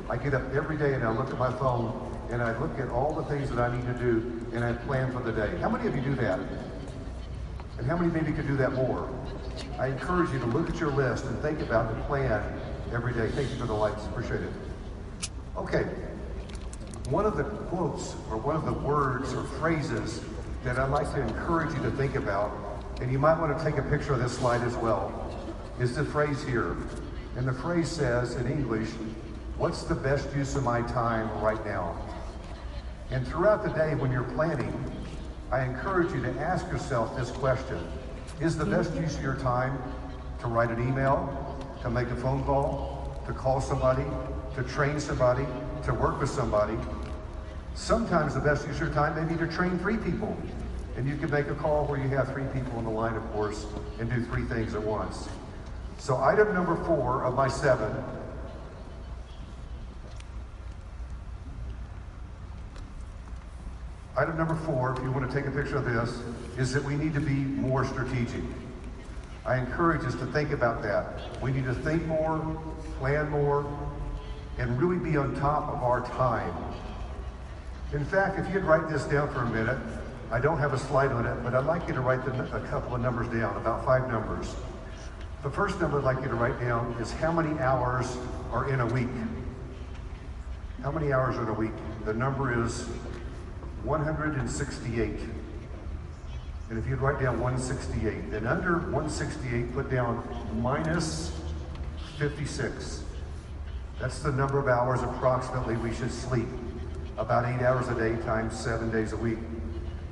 I 0.08 0.16
get 0.16 0.34
up 0.34 0.42
every 0.54 0.76
day 0.76 0.94
and 0.94 1.04
I 1.04 1.10
look 1.10 1.30
at 1.30 1.38
my 1.38 1.52
phone 1.58 2.02
and 2.30 2.42
I 2.42 2.56
look 2.58 2.78
at 2.78 2.88
all 2.90 3.14
the 3.14 3.24
things 3.24 3.50
that 3.50 3.58
I 3.58 3.74
need 3.74 3.86
to 3.86 3.94
do 3.94 4.46
and 4.52 4.64
I 4.64 4.72
plan 4.72 5.12
for 5.12 5.20
the 5.20 5.32
day. 5.32 5.56
How 5.58 5.68
many 5.68 5.88
of 5.88 5.96
you 5.96 6.02
do 6.02 6.14
that? 6.16 6.38
And 7.78 7.86
how 7.86 7.96
many 7.96 8.10
maybe 8.10 8.32
could 8.32 8.46
do 8.46 8.56
that 8.56 8.72
more? 8.72 9.08
I 9.78 9.88
encourage 9.88 10.30
you 10.30 10.38
to 10.38 10.46
look 10.46 10.68
at 10.70 10.80
your 10.80 10.90
list 10.90 11.24
and 11.26 11.40
think 11.42 11.60
about 11.60 11.94
the 11.94 12.00
plan 12.04 12.42
every 12.92 13.12
day. 13.12 13.28
Thank 13.28 13.50
you 13.50 13.56
for 13.56 13.66
the 13.66 13.74
lights. 13.74 14.04
Appreciate 14.06 14.42
it. 14.42 14.52
Okay. 15.56 15.84
One 17.10 17.26
of 17.26 17.36
the 17.36 17.44
quotes 17.44 18.14
or 18.30 18.36
one 18.36 18.56
of 18.56 18.64
the 18.64 18.72
words 18.72 19.32
or 19.34 19.44
phrases 19.44 20.20
that 20.64 20.78
I'd 20.78 20.90
like 20.90 21.12
to 21.14 21.20
encourage 21.20 21.74
you 21.74 21.82
to 21.82 21.90
think 21.92 22.16
about, 22.16 22.50
and 23.00 23.12
you 23.12 23.18
might 23.18 23.38
want 23.38 23.56
to 23.56 23.64
take 23.64 23.76
a 23.78 23.82
picture 23.82 24.14
of 24.14 24.20
this 24.20 24.36
slide 24.36 24.62
as 24.62 24.74
well, 24.76 25.12
is 25.78 25.94
the 25.94 26.04
phrase 26.04 26.42
here. 26.42 26.76
And 27.36 27.46
the 27.46 27.52
phrase 27.52 27.88
says 27.88 28.36
in 28.36 28.50
English, 28.50 28.88
what's 29.58 29.82
the 29.82 29.94
best 29.94 30.34
use 30.34 30.56
of 30.56 30.64
my 30.64 30.80
time 30.82 31.30
right 31.40 31.64
now? 31.64 31.96
And 33.10 33.26
throughout 33.28 33.62
the 33.62 33.70
day 33.70 33.94
when 33.94 34.10
you're 34.10 34.24
planning, 34.24 34.72
I 35.50 35.62
encourage 35.64 36.12
you 36.12 36.20
to 36.22 36.30
ask 36.40 36.66
yourself 36.66 37.16
this 37.16 37.30
question. 37.30 37.78
Is 38.40 38.58
the 38.58 38.64
best 38.64 38.92
use 38.94 39.16
of 39.16 39.22
your 39.22 39.36
time 39.36 39.80
to 40.40 40.48
write 40.48 40.70
an 40.70 40.82
email, 40.86 41.56
to 41.82 41.90
make 41.90 42.08
a 42.08 42.16
phone 42.16 42.42
call, 42.42 43.22
to 43.26 43.32
call 43.32 43.60
somebody, 43.60 44.04
to 44.56 44.64
train 44.64 44.98
somebody, 44.98 45.46
to 45.84 45.94
work 45.94 46.20
with 46.20 46.30
somebody? 46.30 46.76
Sometimes 47.76 48.34
the 48.34 48.40
best 48.40 48.66
use 48.66 48.74
of 48.76 48.88
your 48.88 48.90
time 48.90 49.14
may 49.14 49.32
be 49.32 49.38
to 49.38 49.46
train 49.46 49.78
three 49.78 49.96
people. 49.98 50.36
And 50.96 51.06
you 51.06 51.16
can 51.16 51.30
make 51.30 51.46
a 51.46 51.54
call 51.54 51.86
where 51.86 52.00
you 52.00 52.08
have 52.08 52.32
three 52.32 52.46
people 52.52 52.78
in 52.78 52.84
the 52.84 52.90
line, 52.90 53.14
of 53.14 53.32
course, 53.32 53.66
and 54.00 54.10
do 54.10 54.24
three 54.24 54.44
things 54.46 54.74
at 54.74 54.82
once. 54.82 55.28
So 55.98 56.16
item 56.16 56.54
number 56.54 56.74
four 56.84 57.22
of 57.22 57.34
my 57.34 57.48
seven 57.48 57.94
Item 64.18 64.38
number 64.38 64.54
four, 64.54 64.96
if 64.96 65.02
you 65.02 65.12
want 65.12 65.30
to 65.30 65.36
take 65.36 65.46
a 65.46 65.50
picture 65.50 65.76
of 65.76 65.84
this, 65.84 66.22
is 66.56 66.72
that 66.72 66.82
we 66.82 66.94
need 66.94 67.12
to 67.12 67.20
be 67.20 67.34
more 67.34 67.84
strategic. 67.84 68.42
I 69.44 69.58
encourage 69.58 70.06
us 70.06 70.14
to 70.14 70.26
think 70.26 70.52
about 70.52 70.82
that. 70.82 71.20
We 71.42 71.52
need 71.52 71.66
to 71.66 71.74
think 71.74 72.02
more, 72.06 72.38
plan 72.98 73.28
more, 73.28 73.66
and 74.56 74.80
really 74.80 74.96
be 74.96 75.18
on 75.18 75.34
top 75.36 75.68
of 75.68 75.82
our 75.82 76.00
time. 76.00 76.54
In 77.92 78.06
fact, 78.06 78.38
if 78.38 78.52
you'd 78.54 78.64
write 78.64 78.88
this 78.88 79.04
down 79.04 79.32
for 79.34 79.42
a 79.42 79.50
minute, 79.50 79.78
I 80.32 80.40
don't 80.40 80.58
have 80.58 80.72
a 80.72 80.78
slide 80.78 81.12
on 81.12 81.26
it, 81.26 81.42
but 81.44 81.54
I'd 81.54 81.66
like 81.66 81.86
you 81.86 81.92
to 81.92 82.00
write 82.00 82.24
the, 82.24 82.56
a 82.56 82.60
couple 82.68 82.94
of 82.94 83.02
numbers 83.02 83.28
down, 83.28 83.54
about 83.58 83.84
five 83.84 84.08
numbers. 84.08 84.56
The 85.42 85.50
first 85.50 85.78
number 85.78 85.98
I'd 85.98 86.04
like 86.04 86.22
you 86.22 86.28
to 86.28 86.34
write 86.34 86.58
down 86.58 86.96
is 86.98 87.12
how 87.12 87.30
many 87.30 87.56
hours 87.60 88.16
are 88.50 88.68
in 88.70 88.80
a 88.80 88.86
week. 88.86 89.08
How 90.82 90.90
many 90.90 91.12
hours 91.12 91.36
are 91.36 91.42
in 91.42 91.48
a 91.48 91.52
week? 91.52 91.72
The 92.06 92.14
number 92.14 92.64
is 92.64 92.88
168. 93.84 95.10
And 96.68 96.78
if 96.78 96.86
you'd 96.86 97.00
write 97.00 97.20
down 97.20 97.40
168, 97.40 98.30
then 98.30 98.46
under 98.46 98.78
168, 98.78 99.72
put 99.72 99.90
down 99.90 100.26
minus 100.60 101.32
56. 102.18 103.04
That's 104.00 104.18
the 104.20 104.32
number 104.32 104.58
of 104.58 104.68
hours 104.68 105.02
approximately 105.02 105.76
we 105.76 105.94
should 105.94 106.10
sleep. 106.10 106.48
About 107.18 107.46
eight 107.46 107.64
hours 107.64 107.88
a 107.88 107.94
day 107.94 108.20
times 108.24 108.58
seven 108.58 108.90
days 108.90 109.12
a 109.12 109.16
week. 109.16 109.38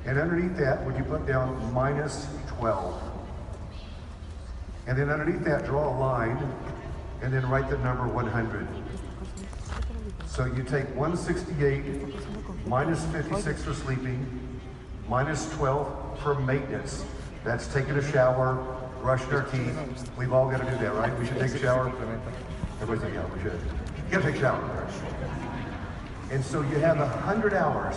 And 0.05 0.17
underneath 0.17 0.57
that, 0.57 0.83
would 0.85 0.95
you 0.97 1.03
put 1.03 1.25
down 1.25 1.73
minus 1.73 2.27
12? 2.47 3.01
And 4.87 4.97
then 4.97 5.09
underneath 5.09 5.43
that, 5.45 5.65
draw 5.65 5.89
a 5.89 5.95
line 5.97 6.37
and 7.21 7.33
then 7.33 7.47
write 7.49 7.69
the 7.69 7.77
number 7.79 8.07
100. 8.07 8.67
So 10.27 10.45
you 10.45 10.63
take 10.63 10.87
168 10.95 11.83
minus 12.65 13.05
56 13.07 13.63
for 13.63 13.73
sleeping, 13.73 14.59
minus 15.07 15.51
12 15.53 16.19
for 16.21 16.35
maintenance. 16.35 17.05
That's 17.43 17.67
taking 17.67 17.91
a 17.91 18.11
shower, 18.11 18.55
brushing 19.01 19.33
our 19.33 19.43
teeth. 19.43 20.09
We've 20.17 20.33
all 20.33 20.49
got 20.49 20.61
to 20.61 20.71
do 20.71 20.77
that, 20.77 20.95
right? 20.95 21.17
We 21.19 21.27
should 21.27 21.39
take 21.39 21.51
a 21.51 21.59
shower. 21.59 21.89
Everybody's 22.81 23.03
like, 23.03 23.13
yeah, 23.13 23.33
we 23.33 23.41
should. 23.41 23.53
You 23.53 24.11
got 24.11 24.23
to 24.23 24.31
take 24.31 24.37
a 24.37 24.39
shower. 24.39 24.87
And 26.31 26.43
so 26.43 26.61
you 26.61 26.77
have 26.79 26.97
100 26.97 27.53
hours. 27.53 27.95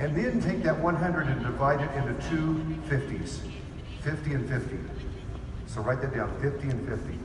And 0.00 0.16
then 0.16 0.40
take 0.40 0.62
that 0.64 0.78
100 0.78 1.26
and 1.28 1.42
divide 1.42 1.80
it 1.80 1.90
into 1.96 2.14
two 2.28 2.54
50s, 2.88 3.38
50 4.02 4.34
and 4.34 4.48
50. 4.48 4.78
So 5.66 5.82
write 5.82 6.00
that 6.00 6.14
down, 6.14 6.32
50 6.40 6.68
and 6.68 6.88
50. 6.88 7.18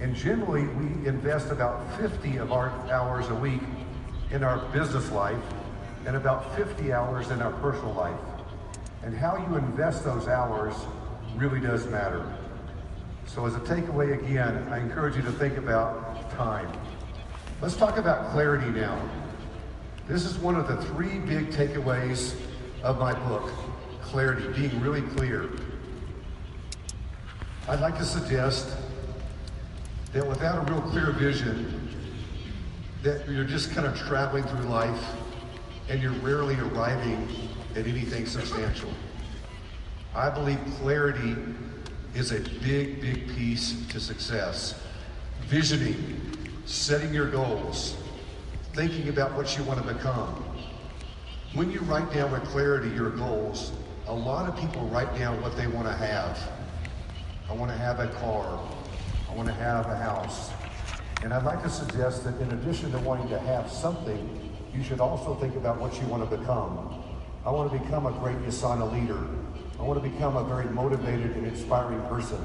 And 0.00 0.14
generally, 0.14 0.62
we 0.62 1.06
invest 1.06 1.50
about 1.50 1.82
50 1.98 2.36
of 2.36 2.52
our 2.52 2.70
hours 2.90 3.28
a 3.28 3.34
week 3.34 3.60
in 4.30 4.44
our 4.44 4.58
business 4.68 5.10
life 5.10 5.42
and 6.06 6.16
about 6.16 6.56
50 6.56 6.92
hours 6.92 7.30
in 7.30 7.42
our 7.42 7.52
personal 7.54 7.92
life. 7.94 8.18
And 9.02 9.16
how 9.16 9.36
you 9.36 9.56
invest 9.56 10.04
those 10.04 10.28
hours 10.28 10.74
really 11.36 11.60
does 11.60 11.86
matter. 11.86 12.24
So 13.26 13.46
as 13.46 13.54
a 13.54 13.60
takeaway 13.60 14.22
again, 14.22 14.68
I 14.70 14.78
encourage 14.78 15.16
you 15.16 15.22
to 15.22 15.32
think 15.32 15.56
about 15.56 16.30
time. 16.32 16.70
Let's 17.60 17.76
talk 17.76 17.96
about 17.96 18.30
clarity 18.32 18.70
now. 18.70 19.00
This 20.08 20.24
is 20.24 20.38
one 20.38 20.56
of 20.56 20.66
the 20.66 20.76
three 20.86 21.18
big 21.18 21.50
takeaways 21.50 22.34
of 22.82 22.98
my 22.98 23.12
book, 23.28 23.50
clarity, 24.02 24.48
being 24.60 24.80
really 24.80 25.02
clear. 25.02 25.50
I'd 27.68 27.80
like 27.80 27.96
to 27.98 28.04
suggest 28.04 28.76
that 30.12 30.26
without 30.26 30.68
a 30.68 30.72
real 30.72 30.82
clear 30.82 31.12
vision, 31.12 31.79
that 33.02 33.26
you're 33.28 33.44
just 33.44 33.72
kind 33.72 33.86
of 33.86 33.96
traveling 33.96 34.44
through 34.44 34.64
life 34.64 35.02
and 35.88 36.02
you're 36.02 36.12
rarely 36.12 36.54
arriving 36.56 37.28
at 37.74 37.86
anything 37.86 38.26
substantial. 38.26 38.90
I 40.14 40.28
believe 40.28 40.58
clarity 40.80 41.36
is 42.14 42.32
a 42.32 42.40
big, 42.62 43.00
big 43.00 43.28
piece 43.34 43.86
to 43.88 44.00
success. 44.00 44.80
Visioning, 45.46 46.20
setting 46.66 47.14
your 47.14 47.30
goals, 47.30 47.96
thinking 48.74 49.08
about 49.08 49.32
what 49.34 49.56
you 49.56 49.64
want 49.64 49.84
to 49.84 49.94
become. 49.94 50.44
When 51.54 51.70
you 51.70 51.80
write 51.80 52.12
down 52.12 52.32
with 52.32 52.44
clarity 52.44 52.90
your 52.90 53.10
goals, 53.10 53.72
a 54.06 54.14
lot 54.14 54.48
of 54.48 54.56
people 54.60 54.86
write 54.88 55.16
down 55.16 55.40
what 55.40 55.56
they 55.56 55.66
want 55.66 55.86
to 55.86 55.92
have. 55.92 56.38
I 57.48 57.54
want 57.54 57.70
to 57.70 57.76
have 57.76 57.98
a 57.98 58.08
car. 58.08 58.60
I 59.28 59.34
want 59.34 59.48
to 59.48 59.54
have 59.54 59.86
a 59.86 59.96
house. 59.96 60.50
And 61.22 61.34
I'd 61.34 61.44
like 61.44 61.62
to 61.62 61.68
suggest 61.68 62.24
that 62.24 62.40
in 62.40 62.50
addition 62.52 62.90
to 62.92 62.98
wanting 63.00 63.28
to 63.28 63.38
have 63.38 63.70
something, 63.70 64.52
you 64.74 64.82
should 64.82 65.00
also 65.00 65.34
think 65.34 65.54
about 65.54 65.78
what 65.78 65.94
you 66.00 66.06
want 66.06 66.28
to 66.28 66.36
become. 66.36 67.02
I 67.44 67.50
want 67.50 67.70
to 67.70 67.78
become 67.78 68.06
a 68.06 68.12
great 68.12 68.38
USANA 68.38 68.90
leader. 68.90 69.18
I 69.78 69.82
want 69.82 70.02
to 70.02 70.08
become 70.08 70.36
a 70.36 70.44
very 70.44 70.66
motivated 70.66 71.36
and 71.36 71.46
inspiring 71.46 72.00
person. 72.08 72.38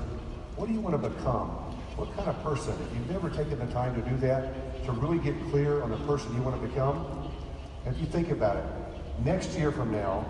What 0.57 0.67
do 0.67 0.73
you 0.73 0.81
want 0.81 1.01
to 1.01 1.09
become? 1.09 1.49
What 1.95 2.13
kind 2.17 2.27
of 2.27 2.41
person? 2.43 2.73
If 2.73 2.97
you've 2.97 3.09
never 3.09 3.29
taken 3.29 3.59
the 3.59 3.71
time 3.73 3.95
to 3.95 4.09
do 4.09 4.17
that, 4.17 4.83
to 4.85 4.91
really 4.91 5.19
get 5.19 5.35
clear 5.51 5.81
on 5.81 5.89
the 5.89 5.97
person 5.99 6.35
you 6.35 6.41
want 6.41 6.61
to 6.61 6.67
become, 6.67 7.31
if 7.85 7.97
you 7.97 8.05
think 8.05 8.29
about 8.31 8.57
it, 8.57 8.65
next 9.23 9.57
year 9.57 9.71
from 9.71 9.91
now, 9.91 10.25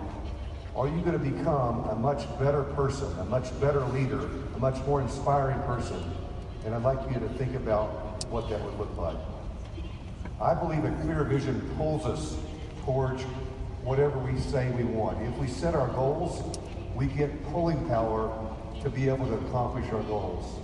are 0.76 0.86
you 0.86 1.00
going 1.00 1.18
to 1.18 1.18
become 1.18 1.84
a 1.88 1.96
much 1.96 2.26
better 2.38 2.62
person, 2.62 3.10
a 3.18 3.24
much 3.24 3.58
better 3.60 3.80
leader, 3.86 4.20
a 4.54 4.58
much 4.58 4.76
more 4.86 5.00
inspiring 5.00 5.60
person? 5.62 6.00
And 6.64 6.74
I'd 6.74 6.82
like 6.82 6.98
you 7.08 7.18
to 7.18 7.28
think 7.30 7.56
about 7.56 8.05
what 8.24 8.48
that 8.50 8.60
would 8.62 8.78
look 8.78 8.96
like. 8.96 9.16
I 10.40 10.54
believe 10.54 10.84
a 10.84 10.90
clear 11.02 11.24
vision 11.24 11.60
pulls 11.76 12.04
us 12.04 12.36
towards 12.84 13.22
whatever 13.82 14.18
we 14.18 14.38
say 14.38 14.70
we 14.70 14.84
want. 14.84 15.22
If 15.22 15.36
we 15.38 15.46
set 15.46 15.74
our 15.74 15.88
goals, 15.88 16.58
we 16.94 17.06
get 17.06 17.44
pulling 17.52 17.86
power 17.88 18.30
to 18.82 18.90
be 18.90 19.08
able 19.08 19.26
to 19.26 19.34
accomplish 19.46 19.90
our 19.92 20.02
goals. 20.02 20.60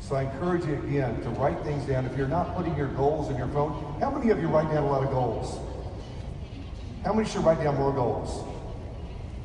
So 0.00 0.16
I 0.16 0.22
encourage 0.22 0.64
you 0.64 0.74
again 0.74 1.20
to 1.22 1.28
write 1.30 1.62
things 1.62 1.84
down. 1.84 2.06
If 2.06 2.16
you're 2.16 2.28
not 2.28 2.56
putting 2.56 2.76
your 2.76 2.88
goals 2.88 3.30
in 3.30 3.36
your 3.36 3.48
phone, 3.48 4.00
how 4.00 4.10
many 4.10 4.30
of 4.30 4.40
you 4.40 4.48
write 4.48 4.72
down 4.72 4.84
a 4.84 4.86
lot 4.86 5.04
of 5.04 5.10
goals? 5.10 5.58
How 7.04 7.12
many 7.12 7.28
should 7.28 7.44
write 7.44 7.62
down 7.62 7.76
more 7.76 7.92
goals? 7.92 8.44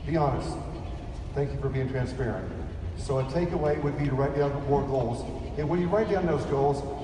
Be 0.06 0.18
honest. 0.18 0.56
Thank 1.36 1.52
you 1.52 1.60
for 1.60 1.70
being 1.70 1.90
transparent. 1.90 2.52
So 2.98 3.20
a 3.20 3.24
takeaway 3.26 3.82
would 3.84 3.98
be 3.98 4.06
to 4.06 4.16
write 4.16 4.36
down 4.36 4.52
more 4.68 4.84
goals. 4.84 5.24
And 5.58 5.70
when 5.70 5.80
you 5.80 5.88
write 5.88 6.10
down 6.10 6.26
those 6.26 6.44
goals, 6.46 6.97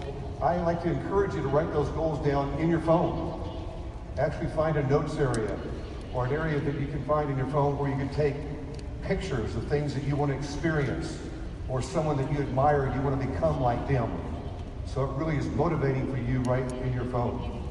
I 0.44 0.58
like 0.58 0.84
to 0.84 0.90
encourage 0.90 1.34
you 1.36 1.42
to 1.42 1.48
write 1.48 1.72
those 1.72 1.88
goals 1.92 2.24
down 2.26 2.54
in 2.60 2.70
your 2.70 2.82
phone. 2.82 3.40
Actually 4.18 4.50
find 4.50 4.76
a 4.76 4.86
notes 4.90 5.16
area 5.16 5.58
or 6.14 6.26
an 6.26 6.34
area 6.34 6.60
that 6.60 6.78
you 6.82 6.86
can 6.88 7.02
find 7.06 7.32
in 7.32 7.38
your 7.38 7.48
phone 7.48 7.78
where 7.78 7.90
you 7.90 7.96
can 7.96 8.10
take 8.10 8.36
pictures 9.04 9.56
of 9.56 9.66
things 9.70 9.94
that 9.94 10.04
you 10.04 10.18
want 10.18 10.34
to 10.34 10.38
experience 10.38 11.18
or 11.70 11.82
someone 11.82 12.18
that 12.18 12.30
you 12.30 12.40
admire 12.40 12.84
and 12.84 12.94
you 12.94 13.02
want 13.02 13.22
to 13.22 13.26
become 13.26 13.62
like 13.62 13.88
them. 13.88 14.12
So 14.86 15.06
it 15.06 15.12
really 15.18 15.38
is 15.38 15.46
motivating 15.46 16.12
for 16.12 16.20
you 16.20 16.40
right 16.42 16.70
in 16.74 16.92
your 16.92 17.06
phone. 17.06 17.66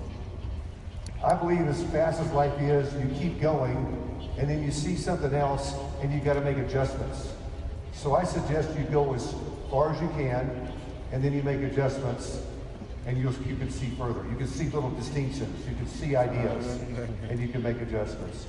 I 1.23 1.35
believe 1.35 1.69
as 1.69 1.83
fast 1.85 2.23
as 2.23 2.33
life 2.33 2.59
is, 2.59 2.91
you 2.95 3.15
keep 3.21 3.39
going 3.39 4.31
and 4.39 4.49
then 4.49 4.63
you 4.63 4.71
see 4.71 4.97
something 4.97 5.35
else 5.35 5.75
and 6.01 6.11
you 6.11 6.21
got 6.21 6.35
to 6.35 6.41
make 6.41 6.57
adjustments. 6.57 7.35
So 7.93 8.15
I 8.15 8.25
suggest 8.25 8.71
you 8.79 8.85
go 8.85 9.13
as 9.13 9.35
far 9.71 9.93
as 9.93 10.01
you 10.01 10.09
can 10.17 10.73
and 11.13 11.23
then 11.23 11.35
you 11.35 11.43
make 11.43 11.61
adjustments 11.61 12.41
and 13.07 13.19
you, 13.19 13.35
you 13.47 13.57
can 13.57 13.71
see 13.71 13.91
further. 13.91 14.25
You 14.31 14.37
can 14.37 14.47
see 14.47 14.69
little 14.69 14.91
distinctions. 14.91 15.69
You 15.69 15.75
can 15.75 15.87
see 15.87 16.17
ideas 16.17 16.81
and 17.29 17.41
you 17.41 17.49
can 17.49 17.63
make 17.63 17.81
adjustments. 17.81 18.47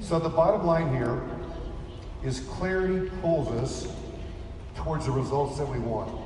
So 0.00 0.18
the 0.18 0.28
bottom 0.28 0.66
line 0.66 0.94
here 0.94 1.22
is 2.22 2.40
clarity 2.40 3.10
pulls 3.22 3.48
us 3.48 3.94
towards 4.76 5.06
the 5.06 5.12
results 5.12 5.58
that 5.58 5.68
we 5.68 5.78
want. 5.78 6.20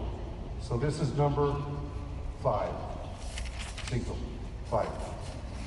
So 0.60 0.76
this 0.76 1.00
is 1.00 1.16
number 1.16 1.54
five. 2.42 2.72
Cinco. 3.88 4.16
Five. 4.70 4.88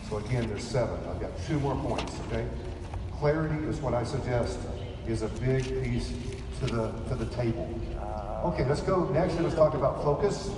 So 0.10 0.18
again, 0.18 0.48
there's 0.48 0.64
seven. 0.64 1.00
I've 1.10 1.22
got 1.22 1.32
two 1.48 1.60
more 1.60 1.76
points, 1.76 2.14
okay? 2.28 2.46
Clarity 3.20 3.66
is 3.68 3.80
what 3.80 3.94
I 3.94 4.04
suggest 4.04 4.60
is 5.08 5.22
a 5.22 5.28
big 5.28 5.64
piece 5.84 6.12
to 6.60 6.66
the 6.66 6.92
to 7.10 7.16
the 7.16 7.26
table. 7.28 7.70
Okay, 8.44 8.66
let's 8.66 8.82
go 8.82 9.08
next 9.10 9.40
let's 9.40 9.56
talk 9.56 9.74
about 9.74 10.04
focus. 10.04 10.50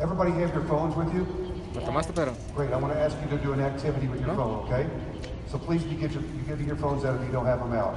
Everybody 0.00 0.30
have 0.30 0.54
your 0.54 0.62
phones 0.64 0.94
with 0.94 1.12
you? 1.12 1.26
Great. 2.54 2.72
I 2.72 2.76
want 2.76 2.94
to 2.94 3.00
ask 3.00 3.16
you 3.20 3.36
to 3.36 3.42
do 3.42 3.52
an 3.52 3.60
activity 3.60 4.06
with 4.06 4.20
your 4.20 4.32
phone, 4.36 4.64
okay? 4.66 4.88
So 5.48 5.58
please 5.58 5.82
be 5.82 5.96
get 5.96 6.12
your, 6.12 6.22
you 6.22 6.42
get 6.46 6.60
your 6.60 6.76
phones 6.76 7.04
out 7.04 7.20
if 7.20 7.26
you 7.26 7.32
don't 7.32 7.46
have 7.46 7.58
them 7.58 7.72
out. 7.72 7.96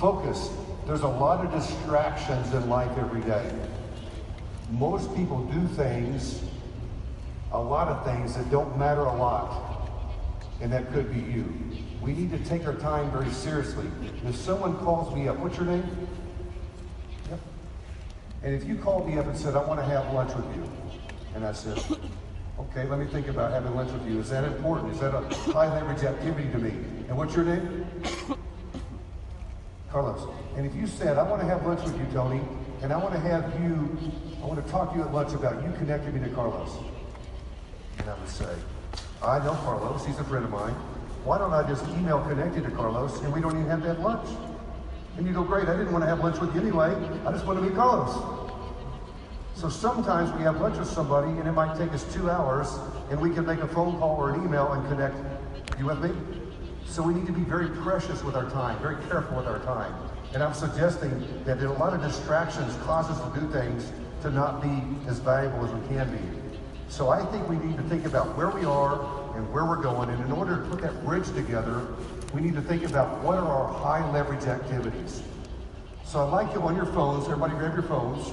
Focus. 0.00 0.50
There's 0.86 1.02
a 1.02 1.08
lot 1.08 1.44
of 1.44 1.52
distractions 1.52 2.52
in 2.52 2.68
life 2.68 2.90
every 2.98 3.20
day. 3.20 3.48
Most 4.70 5.14
people 5.14 5.44
do 5.44 5.68
things, 5.68 6.42
a 7.52 7.60
lot 7.60 7.86
of 7.86 8.04
things 8.04 8.34
that 8.34 8.50
don't 8.50 8.76
matter 8.76 9.02
a 9.02 9.16
lot, 9.16 9.88
and 10.60 10.72
that 10.72 10.92
could 10.92 11.12
be 11.14 11.20
you. 11.20 11.44
We 12.02 12.12
need 12.12 12.32
to 12.32 12.38
take 12.48 12.66
our 12.66 12.74
time 12.74 13.10
very 13.12 13.30
seriously. 13.30 13.86
If 14.26 14.34
someone 14.34 14.76
calls 14.78 15.14
me 15.14 15.28
up, 15.28 15.38
what's 15.38 15.56
your 15.56 15.66
name? 15.66 16.08
Yep. 17.28 17.40
And 18.42 18.54
if 18.54 18.64
you 18.64 18.76
called 18.76 19.06
me 19.08 19.16
up 19.18 19.26
and 19.26 19.36
said, 19.36 19.54
I 19.54 19.64
want 19.64 19.78
to 19.78 19.86
have 19.86 20.12
lunch 20.12 20.34
with 20.34 20.56
you, 20.56 20.68
and 21.34 21.44
I 21.44 21.52
said, 21.52 21.78
okay, 22.58 22.86
let 22.88 22.98
me 22.98 23.06
think 23.06 23.28
about 23.28 23.52
having 23.52 23.74
lunch 23.74 23.90
with 23.92 24.06
you. 24.06 24.20
Is 24.20 24.30
that 24.30 24.44
important? 24.44 24.92
Is 24.92 25.00
that 25.00 25.14
a 25.14 25.22
high 25.52 25.72
leverage 25.72 26.04
activity 26.04 26.50
to 26.50 26.58
me? 26.58 26.70
And 27.08 27.16
what's 27.16 27.34
your 27.34 27.44
name? 27.44 27.86
Carlos. 29.90 30.28
And 30.56 30.66
if 30.66 30.74
you 30.74 30.86
said, 30.86 31.18
I 31.18 31.22
want 31.22 31.40
to 31.42 31.48
have 31.48 31.66
lunch 31.66 31.82
with 31.82 31.98
you, 31.98 32.06
Tony, 32.12 32.40
and 32.82 32.92
I 32.92 32.96
want 32.96 33.14
to 33.14 33.20
have 33.20 33.44
you, 33.60 33.98
I 34.42 34.46
want 34.46 34.64
to 34.64 34.70
talk 34.70 34.92
to 34.92 34.98
you 34.98 35.04
at 35.04 35.12
lunch 35.12 35.32
about 35.34 35.62
you 35.62 35.72
connecting 35.78 36.14
me 36.14 36.20
to 36.28 36.34
Carlos. 36.34 36.70
And 37.98 38.08
I 38.08 38.18
would 38.18 38.28
say, 38.28 38.54
I 39.22 39.38
know 39.44 39.52
Carlos, 39.52 40.04
he's 40.06 40.18
a 40.18 40.24
friend 40.24 40.44
of 40.44 40.50
mine. 40.50 40.74
Why 41.24 41.38
don't 41.38 41.52
I 41.52 41.68
just 41.68 41.86
email 41.88 42.20
connected 42.22 42.64
to 42.64 42.70
Carlos 42.70 43.20
and 43.20 43.32
we 43.32 43.40
don't 43.40 43.52
even 43.52 43.66
have 43.66 43.82
to 43.82 43.88
have 43.88 43.98
lunch? 43.98 44.28
And 45.18 45.26
you 45.26 45.34
go, 45.34 45.42
great, 45.42 45.68
I 45.68 45.76
didn't 45.76 45.92
want 45.92 46.02
to 46.04 46.08
have 46.08 46.20
lunch 46.20 46.38
with 46.38 46.54
you 46.54 46.62
anyway. 46.62 46.94
I 47.26 47.32
just 47.32 47.44
want 47.44 47.58
to 47.58 47.64
meet 47.64 47.74
Carlos. 47.74 48.39
So 49.60 49.68
sometimes 49.68 50.32
we 50.32 50.42
have 50.44 50.58
lunch 50.58 50.78
with 50.78 50.88
somebody 50.88 51.28
and 51.38 51.46
it 51.46 51.52
might 51.52 51.76
take 51.76 51.92
us 51.92 52.10
two 52.14 52.30
hours 52.30 52.78
and 53.10 53.20
we 53.20 53.28
can 53.28 53.44
make 53.44 53.60
a 53.60 53.68
phone 53.68 53.98
call 53.98 54.16
or 54.16 54.30
an 54.30 54.42
email 54.42 54.72
and 54.72 54.88
connect. 54.88 55.14
You 55.78 55.84
with 55.84 56.02
me? 56.02 56.12
So 56.86 57.02
we 57.02 57.12
need 57.12 57.26
to 57.26 57.32
be 57.32 57.42
very 57.42 57.68
precious 57.68 58.24
with 58.24 58.36
our 58.36 58.48
time, 58.48 58.80
very 58.80 58.96
careful 59.10 59.36
with 59.36 59.46
our 59.46 59.58
time. 59.58 59.92
And 60.32 60.42
I'm 60.42 60.54
suggesting 60.54 61.44
that 61.44 61.62
a 61.62 61.72
lot 61.74 61.92
of 61.92 62.00
distractions 62.00 62.74
cause 62.84 63.10
us 63.10 63.20
to 63.20 63.38
do 63.38 63.52
things 63.52 63.92
to 64.22 64.30
not 64.30 64.62
be 64.62 64.82
as 65.06 65.18
valuable 65.18 65.66
as 65.66 65.74
we 65.74 65.88
can 65.88 66.10
be. 66.10 66.58
So 66.88 67.10
I 67.10 67.22
think 67.26 67.46
we 67.46 67.56
need 67.56 67.76
to 67.76 67.82
think 67.82 68.06
about 68.06 68.34
where 68.38 68.48
we 68.48 68.64
are 68.64 68.94
and 69.36 69.52
where 69.52 69.66
we're 69.66 69.82
going. 69.82 70.08
And 70.08 70.24
in 70.24 70.32
order 70.32 70.56
to 70.56 70.62
put 70.70 70.80
that 70.80 71.04
bridge 71.04 71.26
together, 71.34 71.86
we 72.32 72.40
need 72.40 72.54
to 72.54 72.62
think 72.62 72.88
about 72.88 73.22
what 73.22 73.36
are 73.36 73.46
our 73.46 73.74
high 73.74 74.10
leverage 74.10 74.44
activities. 74.44 75.22
So 76.06 76.26
I'd 76.26 76.32
like 76.32 76.54
you 76.54 76.62
on 76.62 76.76
your 76.76 76.86
phones, 76.86 77.26
everybody 77.26 77.52
grab 77.56 77.74
your 77.74 77.82
phones. 77.82 78.32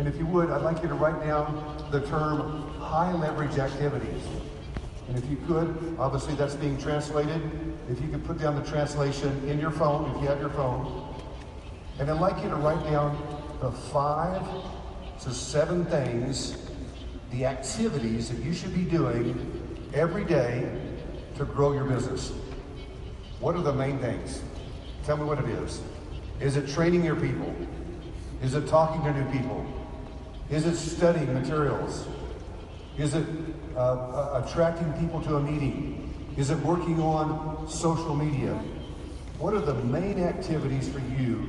And 0.00 0.08
if 0.08 0.16
you 0.16 0.24
would, 0.28 0.48
I'd 0.48 0.62
like 0.62 0.82
you 0.82 0.88
to 0.88 0.94
write 0.94 1.22
down 1.26 1.86
the 1.90 2.00
term 2.00 2.72
high 2.78 3.12
leverage 3.12 3.58
activities. 3.58 4.22
And 5.06 5.18
if 5.18 5.28
you 5.28 5.36
could, 5.46 5.94
obviously 5.98 6.34
that's 6.36 6.54
being 6.54 6.78
translated. 6.78 7.42
If 7.90 8.00
you 8.00 8.08
could 8.08 8.24
put 8.24 8.38
down 8.38 8.54
the 8.54 8.66
translation 8.66 9.46
in 9.46 9.60
your 9.60 9.70
phone, 9.70 10.10
if 10.16 10.22
you 10.22 10.28
have 10.28 10.40
your 10.40 10.48
phone. 10.48 11.14
And 11.98 12.10
I'd 12.10 12.18
like 12.18 12.42
you 12.42 12.48
to 12.48 12.56
write 12.56 12.82
down 12.84 13.14
the 13.60 13.70
five 13.70 14.40
to 15.20 15.34
seven 15.34 15.84
things, 15.84 16.56
the 17.30 17.44
activities 17.44 18.30
that 18.30 18.42
you 18.42 18.54
should 18.54 18.74
be 18.74 18.84
doing 18.84 19.36
every 19.92 20.24
day 20.24 20.80
to 21.36 21.44
grow 21.44 21.74
your 21.74 21.84
business. 21.84 22.32
What 23.38 23.54
are 23.54 23.62
the 23.62 23.74
main 23.74 23.98
things? 23.98 24.42
Tell 25.04 25.18
me 25.18 25.24
what 25.24 25.40
it 25.40 25.50
is. 25.62 25.82
Is 26.40 26.56
it 26.56 26.70
training 26.70 27.04
your 27.04 27.16
people? 27.16 27.54
Is 28.42 28.54
it 28.54 28.66
talking 28.66 29.04
to 29.04 29.12
new 29.12 29.30
people? 29.30 29.79
Is 30.50 30.66
it 30.66 30.76
studying 30.76 31.32
materials? 31.32 32.08
Is 32.98 33.14
it 33.14 33.24
uh, 33.76 33.78
uh, 33.78 34.42
attracting 34.44 34.92
people 34.94 35.22
to 35.22 35.36
a 35.36 35.40
meeting? 35.40 36.12
Is 36.36 36.50
it 36.50 36.58
working 36.58 37.00
on 37.00 37.68
social 37.68 38.16
media? 38.16 38.54
What 39.38 39.54
are 39.54 39.60
the 39.60 39.74
main 39.74 40.18
activities 40.18 40.88
for 40.88 40.98
you 41.20 41.48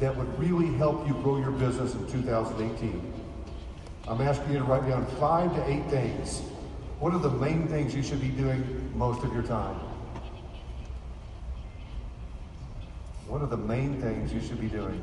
that 0.00 0.16
would 0.16 0.38
really 0.38 0.74
help 0.78 1.06
you 1.06 1.14
grow 1.22 1.38
your 1.38 1.52
business 1.52 1.94
in 1.94 2.10
2018? 2.10 3.12
I'm 4.08 4.20
asking 4.20 4.52
you 4.52 4.58
to 4.58 4.64
write 4.64 4.88
down 4.88 5.06
five 5.20 5.54
to 5.54 5.70
eight 5.70 5.86
things. 5.88 6.40
What 6.98 7.14
are 7.14 7.20
the 7.20 7.30
main 7.30 7.68
things 7.68 7.94
you 7.94 8.02
should 8.02 8.20
be 8.20 8.28
doing 8.28 8.92
most 8.96 9.22
of 9.22 9.32
your 9.32 9.44
time? 9.44 9.76
What 13.28 13.42
are 13.42 13.46
the 13.46 13.56
main 13.56 14.00
things 14.00 14.32
you 14.32 14.40
should 14.40 14.60
be 14.60 14.68
doing? 14.68 15.00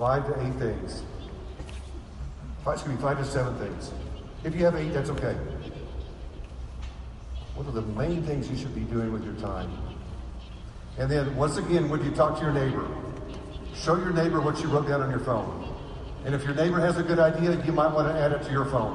Five 0.00 0.26
to 0.28 0.46
eight 0.46 0.54
things. 0.54 1.02
Five, 2.64 2.76
excuse 2.76 2.96
me, 2.96 3.02
five 3.02 3.18
to 3.18 3.24
seven 3.26 3.54
things. 3.58 3.90
If 4.44 4.54
you 4.54 4.64
have 4.64 4.74
eight, 4.74 4.94
that's 4.94 5.10
okay. 5.10 5.36
What 7.54 7.66
are 7.66 7.72
the 7.72 7.82
main 7.82 8.22
things 8.22 8.48
you 8.48 8.56
should 8.56 8.74
be 8.74 8.80
doing 8.80 9.12
with 9.12 9.26
your 9.26 9.34
time? 9.34 9.70
And 10.96 11.10
then, 11.10 11.36
once 11.36 11.58
again, 11.58 11.90
when 11.90 12.02
you 12.02 12.12
talk 12.12 12.38
to 12.38 12.42
your 12.42 12.52
neighbor, 12.54 12.88
show 13.74 13.94
your 13.96 14.14
neighbor 14.14 14.40
what 14.40 14.62
you 14.62 14.68
wrote 14.68 14.88
down 14.88 15.02
on 15.02 15.10
your 15.10 15.20
phone. 15.20 15.68
And 16.24 16.34
if 16.34 16.44
your 16.44 16.54
neighbor 16.54 16.80
has 16.80 16.96
a 16.96 17.02
good 17.02 17.18
idea, 17.18 17.62
you 17.66 17.72
might 17.72 17.92
want 17.92 18.08
to 18.08 18.18
add 18.18 18.32
it 18.32 18.42
to 18.44 18.50
your 18.50 18.64
phone. 18.64 18.94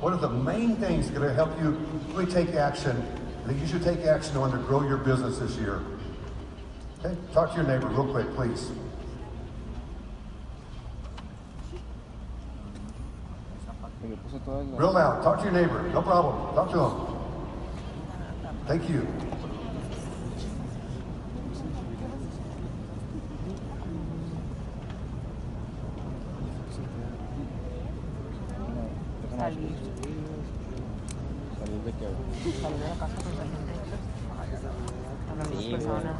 What 0.00 0.14
are 0.14 0.18
the 0.18 0.30
main 0.30 0.74
things 0.78 1.08
that 1.08 1.16
are 1.16 1.20
going 1.20 1.28
to 1.28 1.34
help 1.36 1.56
you 1.60 1.78
really 2.12 2.26
take 2.26 2.56
action 2.56 3.06
that 3.46 3.54
you 3.54 3.68
should 3.68 3.84
take 3.84 4.00
action 4.00 4.36
on 4.36 4.50
to 4.50 4.58
grow 4.66 4.82
your 4.82 4.98
business 4.98 5.38
this 5.38 5.54
year? 5.58 5.80
Okay, 7.04 7.16
talk 7.32 7.50
to 7.50 7.58
your 7.58 7.68
neighbor 7.68 7.86
real 7.86 8.10
quick, 8.12 8.26
please. 8.34 8.72
Me 14.08 14.16
puso 14.16 14.38
todas 14.40 14.66
las- 14.66 14.78
Real 14.80 14.92
loud. 14.92 15.22
Talk 15.22 15.38
to 15.38 15.44
your 15.44 15.52
neighbor. 15.52 15.82
No 15.92 16.02
problem. 16.02 16.54
Talk 16.54 16.70
to 16.72 16.78
him. 16.84 16.92
Thank 18.66 18.88
you. 18.88 19.06
Salir. 29.38 29.70
Salir 31.58 31.80
de 31.84 31.92
que... 31.92 32.06
Salir 32.60 32.78
de 32.78 32.88
la 32.88 32.94
casa 32.98 33.16
con 33.22 33.32
la 33.38 33.44
gente. 33.44 33.72
Hablar 35.30 35.46
con 35.46 35.56
las 35.56 35.64
personas. 35.64 36.16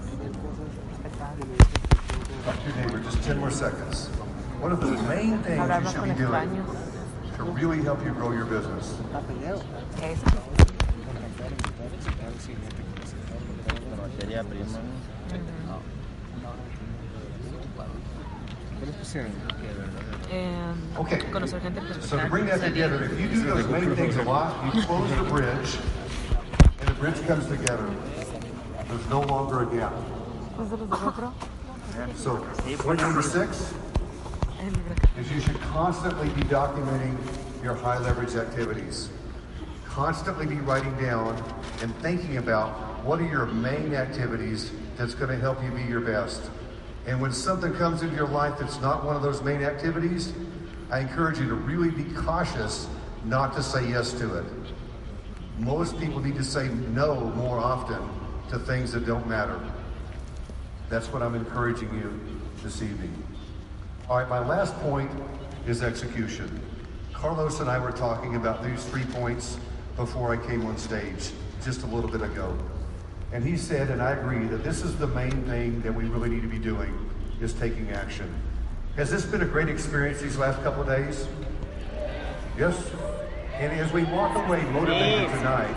Talk 2.45 2.57
to 2.57 2.69
your 2.69 2.77
neighbor. 2.77 2.99
Just 3.05 3.23
10 3.25 3.39
more 3.39 3.51
seconds. 3.51 4.07
What 4.61 4.73
are 4.73 4.77
the 4.77 5.03
main 5.09 5.39
things 5.43 5.59
you 5.59 5.89
should 5.91 5.95
con 5.97 6.09
be 6.09 6.15
doing 6.15 6.33
extraños. 6.33 6.78
To 7.39 7.45
really 7.45 7.81
help 7.83 8.05
you 8.05 8.11
grow 8.11 8.33
your 8.33 8.45
business? 8.45 8.99
Eso. 10.03 10.25
La 13.91 13.97
materia 13.97 14.43
prima. 14.45 14.79
¿Qué 18.79 18.87
les 18.87 18.95
pusieron? 18.97 19.33
Okay. 20.99 21.21
So 22.01 22.17
to 22.19 22.27
bring 22.29 22.47
that 22.47 22.61
together, 22.61 23.05
if 23.05 23.21
you 23.21 23.29
do 23.29 23.43
those 23.45 23.67
main 23.69 23.95
things 23.97 24.17
a 24.17 24.23
lot, 24.25 24.75
you 24.75 24.83
close 24.83 25.11
the 25.11 25.23
bridge, 25.25 25.79
and 26.81 26.89
the 26.89 26.95
bridge 26.95 27.27
comes 27.27 27.47
together. 27.47 27.89
There's 28.89 29.09
no 29.09 29.21
longer 29.23 29.63
a 29.63 29.67
gap. 29.67 29.93
¿Es 30.61 30.71
de 30.71 30.77
los 30.77 30.89
de 30.89 30.97
GoPro? 30.97 31.33
So 32.17 32.37
point 32.79 33.01
number 33.01 33.23
six 33.23 33.73
El 33.73 33.73
libro 33.73 33.73
acá. 33.73 33.88
is 35.19 35.31
you 35.31 35.41
should 35.41 35.61
constantly 35.61 36.29
be 36.31 36.43
documenting 36.43 37.17
your 37.63 37.75
high 37.75 37.99
leverage 37.99 38.35
activities. 38.35 39.11
Constantly 39.85 40.47
be 40.47 40.57
writing 40.57 40.95
down 40.99 41.37
and 41.83 41.95
thinking 41.97 42.37
about 42.37 43.05
what 43.05 43.21
are 43.21 43.27
your 43.27 43.47
main 43.47 43.95
activities 43.95 44.71
that's 44.97 45.15
going 45.15 45.31
to 45.31 45.39
help 45.39 45.63
you 45.63 45.71
be 45.71 45.83
your 45.83 46.01
best. 46.01 46.51
And 47.07 47.21
when 47.21 47.33
something 47.33 47.73
comes 47.75 48.03
into 48.03 48.15
your 48.15 48.29
life 48.29 48.59
that's 48.59 48.81
not 48.81 49.05
one 49.05 49.17
of 49.17 49.23
those 49.23 49.43
main 49.43 49.63
activities, 49.63 50.33
I 50.91 51.01
encourage 51.01 51.39
you 51.39 51.49
to 51.49 51.55
really 51.55 51.91
be 51.91 52.05
cautious 52.15 52.89
not 53.25 53.55
to 53.55 53.63
say 53.63 53.89
yes 53.89 54.13
to 54.15 54.39
it. 54.39 54.45
Most 55.59 55.99
people 55.99 56.21
need 56.21 56.37
to 56.37 56.45
say 56.45 56.69
no 56.69 57.21
more 57.35 57.59
often 57.59 58.09
to 58.51 58.59
things 58.59 58.93
that 58.93 59.07
don't 59.07 59.27
matter. 59.27 59.61
That's 60.89 61.09
what 61.13 61.23
I'm 61.23 61.35
encouraging 61.35 61.93
you 61.95 62.21
this 62.63 62.83
evening. 62.83 63.38
All 64.09 64.17
right, 64.17 64.29
my 64.31 64.39
last 64.39 64.75
point 64.77 65.11
is 65.67 65.83
execution. 65.83 66.63
Carlos 67.13 67.61
and 67.61 67.69
I 67.69 67.79
were 67.79 67.93
talking 67.93 68.37
about 68.37 68.65
these 68.65 68.83
three 68.87 69.05
points 69.05 69.59
before 69.97 70.33
I 70.33 70.47
came 70.47 70.65
on 70.65 70.79
stage 70.79 71.33
just 71.63 71.83
a 71.83 71.87
little 71.87 72.09
bit 72.09 72.23
ago. 72.23 72.57
And 73.35 73.45
he 73.45 73.55
said, 73.55 73.91
and 73.91 74.01
I 74.01 74.13
agree, 74.13 74.47
that 74.47 74.65
this 74.65 74.83
is 74.83 74.97
the 74.97 75.09
main 75.09 75.43
thing 75.43 75.83
that 75.83 75.95
we 75.95 76.05
really 76.05 76.31
need 76.31 76.41
to 76.41 76.49
be 76.49 76.59
doing 76.59 77.11
is 77.43 77.53
taking 77.53 77.91
action. 77.91 78.35
Has 78.97 79.11
this 79.11 79.27
been 79.27 79.43
a 79.43 79.47
great 79.47 79.69
experience 79.69 80.23
these 80.23 80.39
last 80.39 80.63
couple 80.63 80.81
of 80.81 80.89
days? 80.89 81.29
Yes? 82.57 82.91
And 83.57 83.79
as 83.79 83.93
we 83.93 84.05
walk 84.05 84.35
away 84.39 84.63
motivated 84.71 85.29
tonight, 85.33 85.77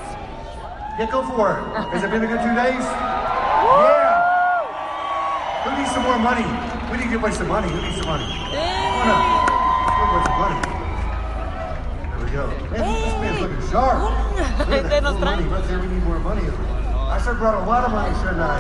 yeah, 0.98 1.10
go 1.12 1.22
for 1.22 1.52
it. 1.52 1.64
Has 1.92 2.02
it 2.06 2.10
been 2.10 2.24
a 2.24 2.28
good 2.28 2.40
two 2.40 2.56
days? 2.56 2.86
Yeah. 3.62 4.18
Who 5.64 5.78
needs 5.78 5.92
some 5.92 6.04
more 6.04 6.18
money? 6.18 6.71
We 6.92 6.98
need 6.98 7.08
to 7.08 7.10
give 7.10 7.24
away 7.24 7.32
some 7.32 7.48
money. 7.48 7.72
Who 7.72 7.80
needs 7.80 8.04
some 8.04 8.12
money? 8.12 8.28
Come 8.28 8.52
on 8.52 9.08
up. 9.08 9.48
Give 9.96 10.12
away 10.12 10.28
some 10.28 10.40
money. 10.44 10.60
There 12.04 12.20
we 12.20 12.28
go. 12.36 12.44
Man, 12.68 12.84
this 12.84 13.16
man's 13.24 13.40
looking 13.40 13.64
sharp. 13.72 13.96
Look 14.68 14.76
at 14.76 14.92
that. 14.92 15.04
More 15.08 15.16
money. 15.16 15.48
Right 15.48 15.64
there, 15.72 15.80
we 15.80 15.88
need 15.88 16.04
more 16.04 16.20
money. 16.20 16.44
I 16.44 17.16
should 17.24 17.40
have 17.40 17.40
brought 17.40 17.56
a 17.56 17.64
lot 17.64 17.88
of 17.88 17.96
money, 17.96 18.12
shouldn't 18.20 18.44
I? 18.44 18.60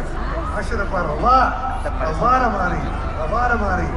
I 0.55 0.63
should 0.63 0.79
have 0.79 0.87
brought 0.87 1.11
a 1.11 1.19
lot. 1.19 1.83
A 1.83 2.15
lot 2.23 2.39
of 2.47 2.55
money. 2.55 2.79
A 3.19 3.27
lot 3.27 3.51
of 3.51 3.59
money. 3.59 3.87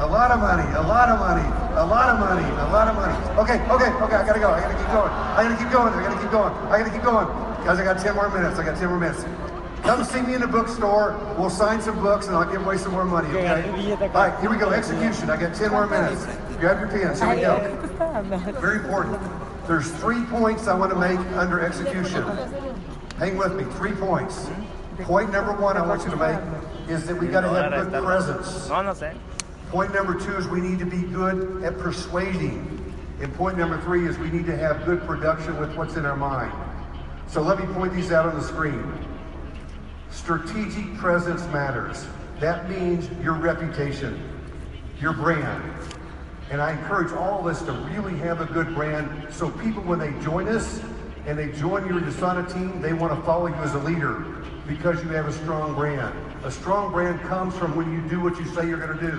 A 0.00 0.08
lot 0.08 0.32
of 0.32 0.40
money. 0.40 0.64
A 0.64 0.84
lot 0.88 1.08
of 1.12 1.20
money. 1.20 1.44
A 1.76 1.84
lot 1.84 2.08
of 2.08 2.16
money. 2.16 2.48
A 2.48 2.72
lot 2.72 2.88
of 2.88 2.96
money. 2.96 3.12
Okay, 3.44 3.60
okay, 3.60 3.92
okay. 3.92 4.16
I 4.16 4.24
gotta 4.24 4.40
go. 4.40 4.56
I 4.56 4.60
gotta 4.64 4.76
keep 4.80 4.88
going. 4.88 5.12
I 5.12 5.44
gotta 5.44 5.56
keep 5.60 5.68
going. 5.68 5.92
I 5.92 6.00
gotta 6.00 6.16
keep 6.16 6.32
going. 6.32 6.52
I 6.72 6.80
gotta 6.80 6.92
keep 6.96 7.04
going. 7.04 7.28
Guys, 7.60 7.76
I 7.76 7.84
got 7.84 8.00
10 8.00 8.14
more 8.16 8.32
minutes. 8.32 8.56
I 8.56 8.64
got 8.64 8.80
10 8.80 8.88
more 8.88 9.00
minutes. 9.00 9.20
Come 9.86 10.02
see 10.02 10.20
me 10.20 10.34
in 10.34 10.40
the 10.40 10.48
bookstore. 10.48 11.16
We'll 11.38 11.48
sign 11.48 11.80
some 11.80 12.02
books 12.02 12.26
and 12.26 12.34
I'll 12.34 12.50
give 12.50 12.66
away 12.66 12.76
some 12.76 12.90
more 12.90 13.04
money, 13.04 13.28
okay? 13.28 13.68
All 13.68 14.08
right, 14.12 14.40
here 14.40 14.50
we 14.50 14.56
go. 14.56 14.70
Execution. 14.70 15.30
I 15.30 15.40
got 15.40 15.54
10 15.54 15.70
more 15.70 15.86
minutes. 15.86 16.26
Grab 16.58 16.80
your 16.80 16.88
pens. 16.88 17.20
Here 17.20 17.32
we 17.32 17.40
go. 17.40 18.58
Very 18.60 18.78
important. 18.78 19.20
There's 19.68 19.88
three 19.92 20.24
points 20.24 20.66
I 20.66 20.74
want 20.74 20.92
to 20.92 20.98
make 20.98 21.20
under 21.36 21.60
execution. 21.60 22.24
Hang 23.18 23.36
with 23.36 23.54
me. 23.54 23.62
Three 23.74 23.92
points. 23.92 24.48
Point 25.02 25.30
number 25.30 25.52
one 25.52 25.76
I 25.76 25.86
want 25.86 26.02
you 26.02 26.10
to 26.10 26.16
make 26.16 26.90
is 26.90 27.06
that 27.06 27.16
we 27.16 27.28
got 27.28 27.42
to 27.42 27.48
have 27.48 27.90
good 27.90 28.02
presence. 28.02 28.68
No, 28.68 28.82
no 28.82 28.90
sé. 28.92 29.16
Point 29.70 29.94
number 29.94 30.18
two 30.18 30.34
is 30.36 30.48
we 30.48 30.60
need 30.60 30.80
to 30.80 30.86
be 30.86 31.02
good 31.02 31.62
at 31.62 31.78
persuading. 31.78 32.72
And 33.20 33.32
point 33.34 33.56
number 33.56 33.80
three 33.82 34.08
is 34.08 34.18
we 34.18 34.30
need 34.30 34.46
to 34.46 34.56
have 34.56 34.84
good 34.84 35.00
production 35.02 35.60
with 35.60 35.76
what's 35.76 35.94
in 35.94 36.04
our 36.04 36.16
mind. 36.16 36.52
So 37.28 37.40
let 37.40 37.60
me 37.60 37.72
point 37.74 37.92
these 37.94 38.10
out 38.10 38.26
on 38.26 38.34
the 38.34 38.44
screen. 38.44 38.92
Strategic 40.10 40.94
presence 40.96 41.42
matters. 41.52 42.06
That 42.40 42.68
means 42.68 43.08
your 43.22 43.34
reputation, 43.34 44.22
your 45.00 45.12
brand. 45.12 45.72
And 46.50 46.60
I 46.60 46.72
encourage 46.72 47.12
all 47.12 47.40
of 47.40 47.46
us 47.46 47.62
to 47.62 47.72
really 47.72 48.16
have 48.18 48.40
a 48.40 48.46
good 48.46 48.74
brand 48.74 49.32
so 49.32 49.50
people, 49.50 49.82
when 49.82 49.98
they 49.98 50.12
join 50.22 50.48
us 50.48 50.80
and 51.26 51.36
they 51.36 51.50
join 51.52 51.86
your 51.88 52.00
USANA 52.00 52.52
team, 52.52 52.80
they 52.80 52.92
want 52.92 53.12
to 53.12 53.20
follow 53.26 53.48
you 53.48 53.54
as 53.54 53.74
a 53.74 53.78
leader 53.80 54.20
because 54.68 55.02
you 55.02 55.08
have 55.10 55.26
a 55.26 55.32
strong 55.32 55.74
brand. 55.74 56.14
A 56.44 56.50
strong 56.50 56.92
brand 56.92 57.20
comes 57.22 57.56
from 57.56 57.74
when 57.74 57.92
you 57.92 58.08
do 58.08 58.20
what 58.20 58.38
you 58.38 58.44
say 58.46 58.68
you're 58.68 58.78
going 58.78 58.96
to 58.98 59.10
do, 59.10 59.16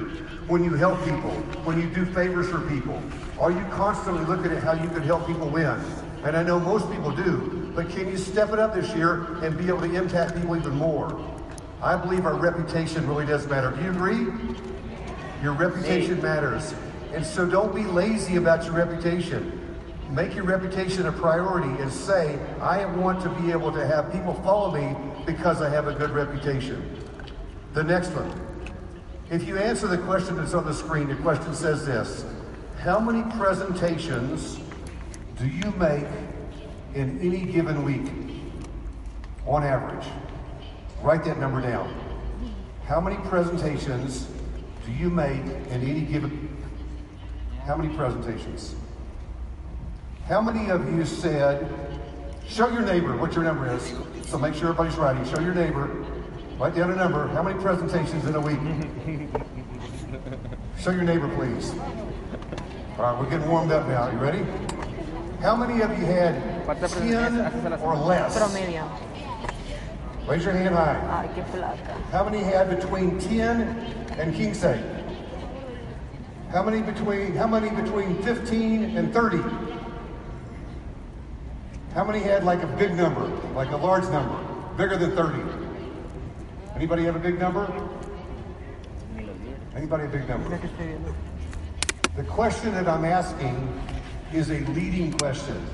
when 0.47 0.63
you 0.63 0.73
help 0.75 0.97
people, 1.03 1.31
when 1.65 1.81
you 1.81 1.89
do 1.89 2.05
favors 2.05 2.49
for 2.49 2.61
people. 2.61 3.01
Are 3.39 3.51
you 3.51 3.63
constantly 3.71 4.23
looking 4.25 4.51
at 4.51 4.63
how 4.63 4.73
you 4.73 4.87
can 4.89 5.03
help 5.03 5.27
people 5.27 5.49
win? 5.49 5.79
And 6.23 6.37
I 6.37 6.43
know 6.43 6.59
most 6.59 6.89
people 6.91 7.11
do, 7.11 7.56
but 7.77 7.91
can 7.91 8.07
you 8.07 8.17
step 8.17 8.51
it 8.51 8.57
up 8.57 8.73
this 8.73 8.91
year 8.95 9.35
and 9.43 9.55
be 9.55 9.67
able 9.67 9.81
to 9.81 9.93
impact 9.93 10.33
people 10.35 10.57
even 10.57 10.73
more? 10.73 11.23
I 11.79 11.95
believe 11.95 12.25
our 12.25 12.33
reputation 12.33 13.07
really 13.07 13.27
does 13.27 13.45
matter. 13.45 13.69
Do 13.69 13.83
you 13.83 13.91
agree? 13.91 14.33
Your 15.43 15.53
reputation 15.53 16.19
matters. 16.19 16.73
And 17.13 17.23
so 17.23 17.45
don't 17.45 17.75
be 17.75 17.83
lazy 17.83 18.37
about 18.37 18.65
your 18.65 18.73
reputation. 18.73 19.77
Make 20.09 20.33
your 20.33 20.45
reputation 20.45 21.05
a 21.05 21.11
priority 21.11 21.69
and 21.79 21.93
say, 21.93 22.39
I 22.59 22.83
want 22.85 23.21
to 23.21 23.29
be 23.41 23.51
able 23.51 23.71
to 23.73 23.85
have 23.85 24.11
people 24.11 24.33
follow 24.43 24.71
me 24.71 24.95
because 25.27 25.61
I 25.61 25.69
have 25.69 25.87
a 25.87 25.93
good 25.93 26.09
reputation. 26.09 26.99
The 27.73 27.83
next 27.83 28.09
one. 28.09 28.41
If 29.29 29.47
you 29.47 29.59
answer 29.59 29.85
the 29.85 29.99
question 29.99 30.37
that's 30.37 30.55
on 30.55 30.65
the 30.65 30.73
screen, 30.73 31.09
the 31.09 31.15
question 31.17 31.53
says 31.53 31.85
this 31.85 32.25
How 32.79 32.99
many 32.99 33.21
presentations 33.37 34.57
do 35.37 35.45
you 35.45 35.69
make 35.73 36.07
in 36.97 37.19
any 37.21 37.41
given 37.51 37.83
week 37.83 38.11
on 39.45 39.63
average? 39.63 40.05
Write 41.01 41.23
that 41.25 41.37
number 41.39 41.61
down. 41.61 41.93
How 42.85 42.99
many 42.99 43.17
presentations 43.27 44.27
do 44.85 44.91
you 44.91 45.09
make 45.09 45.43
in 45.43 45.87
any 45.87 46.01
given 46.01 46.55
how 47.65 47.75
many 47.75 47.93
presentations? 47.95 48.75
How 50.25 50.41
many 50.41 50.71
of 50.71 50.91
you 50.93 51.05
said, 51.05 51.69
show 52.47 52.69
your 52.69 52.81
neighbor 52.81 53.15
what 53.17 53.33
your 53.33 53.43
number 53.43 53.69
is? 53.75 53.93
So 54.25 54.39
make 54.39 54.55
sure 54.55 54.69
everybody's 54.69 54.95
writing. 54.95 55.25
Show 55.25 55.41
your 55.41 55.53
neighbor. 55.53 56.05
Write 56.57 56.75
down 56.75 56.91
a 56.91 56.95
number. 56.95 57.27
How 57.27 57.43
many 57.43 57.59
presentations 57.61 58.25
in 58.25 58.35
a 58.35 58.41
week? 58.41 58.57
show 60.79 60.91
your 60.91 61.03
neighbor, 61.03 61.27
please. 61.35 61.71
All 62.97 63.03
right, 63.03 63.19
we're 63.19 63.29
getting 63.29 63.49
warmed 63.49 63.71
up 63.71 63.85
now. 63.87 64.09
You 64.09 64.17
ready? 64.17 64.45
How 65.41 65.55
many 65.55 65.81
of 65.81 65.89
you 65.91 66.05
had 66.05 66.56
10 66.75 67.79
or 67.81 67.95
less? 67.95 68.37
Promedio. 68.37 68.89
Raise 70.27 70.43
your 70.43 70.53
hand 70.53 70.75
high. 70.75 71.23
Ay, 71.23 71.29
qué 71.35 71.43
placa. 71.51 72.01
How 72.11 72.25
many 72.25 72.39
had 72.39 72.69
between 72.69 73.17
10 73.19 73.61
and 74.19 74.35
king 74.35 74.53
say? 74.53 74.83
How 76.51 76.63
many 76.63 76.81
between 76.81 77.33
how 77.33 77.47
many 77.47 77.69
between 77.69 78.21
15 78.23 78.97
and 78.97 79.13
30? 79.13 79.37
How 81.93 82.03
many 82.03 82.19
had 82.19 82.43
like 82.43 82.61
a 82.61 82.67
big 82.67 82.93
number, 82.95 83.25
like 83.55 83.71
a 83.71 83.77
large 83.77 84.03
number, 84.09 84.37
bigger 84.75 84.97
than 84.97 85.15
30? 85.15 85.41
Anybody 86.75 87.05
have 87.05 87.15
a 87.15 87.19
big 87.19 87.39
number? 87.39 87.65
Anybody 89.75 90.05
a 90.05 90.07
big 90.07 90.27
number? 90.27 90.59
The 92.17 92.23
question 92.23 92.73
that 92.73 92.87
I'm 92.87 93.05
asking 93.05 93.55
is 94.33 94.49
a 94.49 94.59
leading 94.71 95.11
question. 95.13 95.65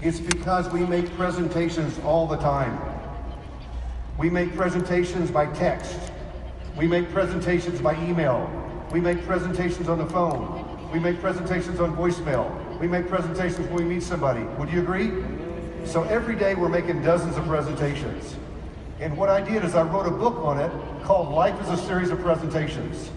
It's 0.00 0.20
because 0.20 0.68
we 0.70 0.80
make 0.86 1.12
presentations 1.16 1.98
all 2.04 2.28
the 2.28 2.36
time. 2.36 2.78
We 4.16 4.30
make 4.30 4.54
presentations 4.54 5.30
by 5.30 5.46
text. 5.46 5.98
We 6.76 6.86
make 6.86 7.10
presentations 7.10 7.80
by 7.80 7.94
email. 8.04 8.48
We 8.92 9.00
make 9.00 9.24
presentations 9.24 9.88
on 9.88 9.98
the 9.98 10.06
phone. 10.06 10.64
We 10.92 11.00
make 11.00 11.20
presentations 11.20 11.80
on 11.80 11.96
voicemail. 11.96 12.78
We 12.78 12.86
make 12.86 13.08
presentations 13.08 13.66
when 13.68 13.74
we 13.74 13.84
meet 13.84 14.04
somebody. 14.04 14.42
Would 14.58 14.70
you 14.72 14.80
agree? 14.80 15.10
So 15.84 16.04
every 16.04 16.36
day 16.36 16.54
we're 16.54 16.68
making 16.68 17.02
dozens 17.02 17.36
of 17.36 17.44
presentations. 17.46 18.36
And 19.00 19.16
what 19.16 19.28
I 19.28 19.40
did 19.40 19.64
is 19.64 19.74
I 19.74 19.82
wrote 19.82 20.06
a 20.06 20.12
book 20.12 20.36
on 20.44 20.60
it 20.60 20.70
called 21.04 21.34
Life 21.34 21.60
is 21.62 21.70
a 21.70 21.76
Series 21.76 22.10
of 22.10 22.20
Presentations. 22.20 23.10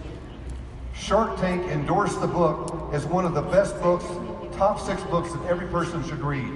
Shark 0.94 1.38
Tank 1.38 1.64
endorsed 1.68 2.20
the 2.20 2.26
book 2.26 2.92
as 2.92 3.06
one 3.06 3.24
of 3.24 3.34
the 3.34 3.42
best 3.42 3.80
books, 3.80 4.04
top 4.56 4.80
six 4.80 5.00
books 5.04 5.32
that 5.32 5.44
every 5.46 5.66
person 5.68 6.02
should 6.08 6.20
read. 6.20 6.52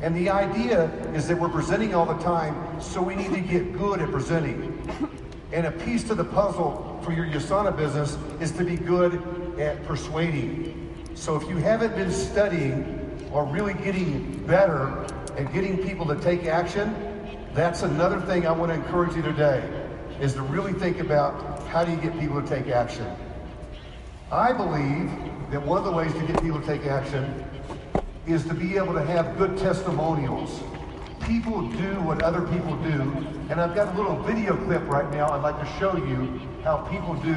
And 0.00 0.16
the 0.16 0.30
idea 0.30 0.84
is 1.12 1.26
that 1.26 1.38
we're 1.38 1.48
presenting 1.48 1.94
all 1.94 2.06
the 2.06 2.22
time, 2.22 2.80
so 2.80 3.02
we 3.02 3.16
need 3.16 3.32
to 3.34 3.40
get 3.40 3.72
good 3.72 4.00
at 4.00 4.10
presenting. 4.10 4.88
And 5.52 5.66
a 5.66 5.72
piece 5.72 6.04
to 6.04 6.14
the 6.14 6.24
puzzle 6.24 7.00
for 7.02 7.12
your 7.12 7.26
USANA 7.26 7.76
business 7.76 8.16
is 8.40 8.52
to 8.52 8.64
be 8.64 8.76
good 8.76 9.58
at 9.58 9.82
persuading. 9.84 10.94
So 11.14 11.34
if 11.34 11.48
you 11.48 11.56
haven't 11.56 11.96
been 11.96 12.12
studying 12.12 13.28
or 13.32 13.44
really 13.44 13.74
getting 13.74 14.46
better 14.46 15.04
at 15.36 15.52
getting 15.52 15.78
people 15.78 16.06
to 16.06 16.16
take 16.20 16.44
action, 16.44 16.94
that's 17.52 17.82
another 17.82 18.20
thing 18.20 18.46
I 18.46 18.52
want 18.52 18.70
to 18.70 18.76
encourage 18.76 19.16
you 19.16 19.22
today, 19.22 19.68
is 20.20 20.34
to 20.34 20.42
really 20.42 20.74
think 20.74 21.00
about 21.00 21.66
how 21.68 21.84
do 21.84 21.90
you 21.90 21.96
get 21.96 22.18
people 22.20 22.40
to 22.40 22.48
take 22.48 22.68
action. 22.68 23.06
I 24.30 24.52
believe 24.52 25.10
that 25.50 25.60
one 25.60 25.78
of 25.78 25.84
the 25.84 25.92
ways 25.92 26.12
to 26.12 26.20
get 26.20 26.40
people 26.40 26.60
to 26.60 26.66
take 26.66 26.84
action 26.86 27.44
is 28.28 28.44
to 28.44 28.54
be 28.54 28.76
able 28.76 28.92
to 28.92 29.02
have 29.02 29.38
good 29.38 29.56
testimonials. 29.56 30.60
People 31.20 31.62
do 31.68 31.94
what 32.02 32.22
other 32.22 32.42
people 32.42 32.76
do, 32.82 33.00
and 33.50 33.60
I've 33.60 33.74
got 33.74 33.94
a 33.94 33.96
little 33.98 34.22
video 34.22 34.56
clip 34.66 34.86
right 34.86 35.10
now 35.10 35.30
I'd 35.30 35.42
like 35.42 35.58
to 35.58 35.78
show 35.78 35.96
you 35.96 36.40
how 36.62 36.78
people 36.90 37.14
do 37.14 37.32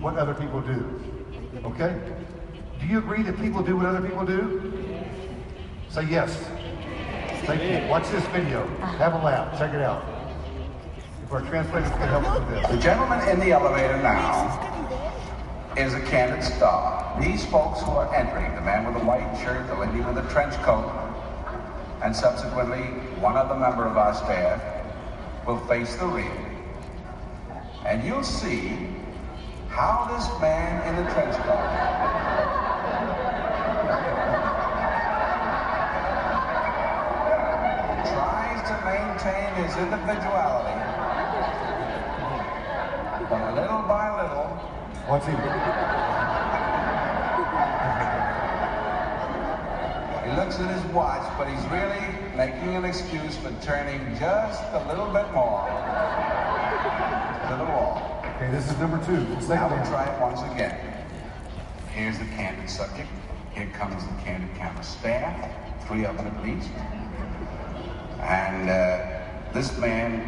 what 0.00 0.16
other 0.16 0.34
people 0.34 0.60
do. 0.62 1.00
Okay? 1.64 2.00
Do 2.80 2.86
you 2.86 2.98
agree 2.98 3.22
that 3.22 3.38
people 3.38 3.62
do 3.62 3.76
what 3.76 3.86
other 3.86 4.06
people 4.06 4.24
do? 4.24 4.72
Say 5.90 6.04
yes. 6.06 6.36
Thank 7.44 7.62
you. 7.62 7.88
Watch 7.88 8.08
this 8.10 8.24
video. 8.28 8.66
Have 8.78 9.14
a 9.14 9.18
laugh. 9.18 9.58
Check 9.58 9.74
it 9.74 9.82
out. 9.82 10.04
If 11.24 11.32
our 11.32 11.42
translators 11.42 11.90
can 11.90 12.08
help 12.08 12.40
with 12.40 12.48
this. 12.50 12.70
The 12.70 12.78
gentleman 12.78 13.28
in 13.28 13.38
the 13.38 13.52
elevator 13.52 13.96
now 14.02 14.75
is 15.76 15.92
a 15.92 16.00
candid 16.00 16.42
star. 16.42 17.20
These 17.20 17.44
folks 17.46 17.82
who 17.82 17.90
are 17.90 18.14
entering, 18.14 18.54
the 18.54 18.62
man 18.62 18.86
with 18.86 18.94
the 18.94 19.06
white 19.06 19.38
shirt, 19.42 19.66
the 19.68 19.74
lady 19.74 20.00
with 20.00 20.14
the 20.14 20.26
trench 20.32 20.54
coat, 20.62 20.90
and 22.02 22.16
subsequently 22.16 22.80
one 23.20 23.36
other 23.36 23.54
member 23.54 23.86
of 23.86 23.96
our 23.96 24.14
staff 24.14 24.62
will 25.46 25.58
face 25.66 25.94
the 25.96 26.06
ring. 26.06 26.30
And 27.84 28.02
you'll 28.04 28.24
see 28.24 28.88
how 29.68 30.08
this 30.16 30.26
man 30.40 30.80
in 30.88 30.96
the 30.96 31.10
trench 31.12 31.36
coat 31.44 31.60
tries 38.08 38.62
to 38.64 38.76
maintain 38.88 39.54
his 39.62 39.76
individuality. 39.76 40.80
But 43.28 43.54
little 43.54 43.82
by 43.82 44.22
little, 44.22 44.75
Him. 45.06 45.14
he 50.24 50.30
looks 50.36 50.58
at 50.58 50.74
his 50.74 50.82
watch, 50.92 51.22
but 51.38 51.46
he's 51.46 51.64
really 51.70 52.02
making 52.36 52.74
an 52.74 52.84
excuse 52.84 53.36
for 53.36 53.52
turning 53.62 54.00
just 54.18 54.64
a 54.72 54.84
little 54.88 55.06
bit 55.06 55.30
more 55.32 55.62
to 57.48 57.56
the 57.56 57.64
wall. 57.64 58.20
Okay, 58.34 58.50
this 58.50 58.68
is 58.68 58.76
number 58.78 58.98
two. 59.06 59.20
Now 59.20 59.38
Second 59.38 59.70
we'll 59.78 59.86
try 59.86 60.12
it 60.12 60.20
once 60.20 60.42
again. 60.52 60.76
Here's 61.92 62.18
the 62.18 62.24
candid 62.24 62.68
subject. 62.68 63.08
Here 63.54 63.70
comes 63.74 64.04
the 64.04 64.12
candid 64.24 64.52
camera 64.56 64.82
staff, 64.82 65.86
three 65.86 66.04
of 66.04 66.16
them 66.16 66.26
at 66.26 66.42
least. 66.42 66.70
And 68.22 68.68
uh, 68.68 69.52
this 69.54 69.78
man 69.78 70.18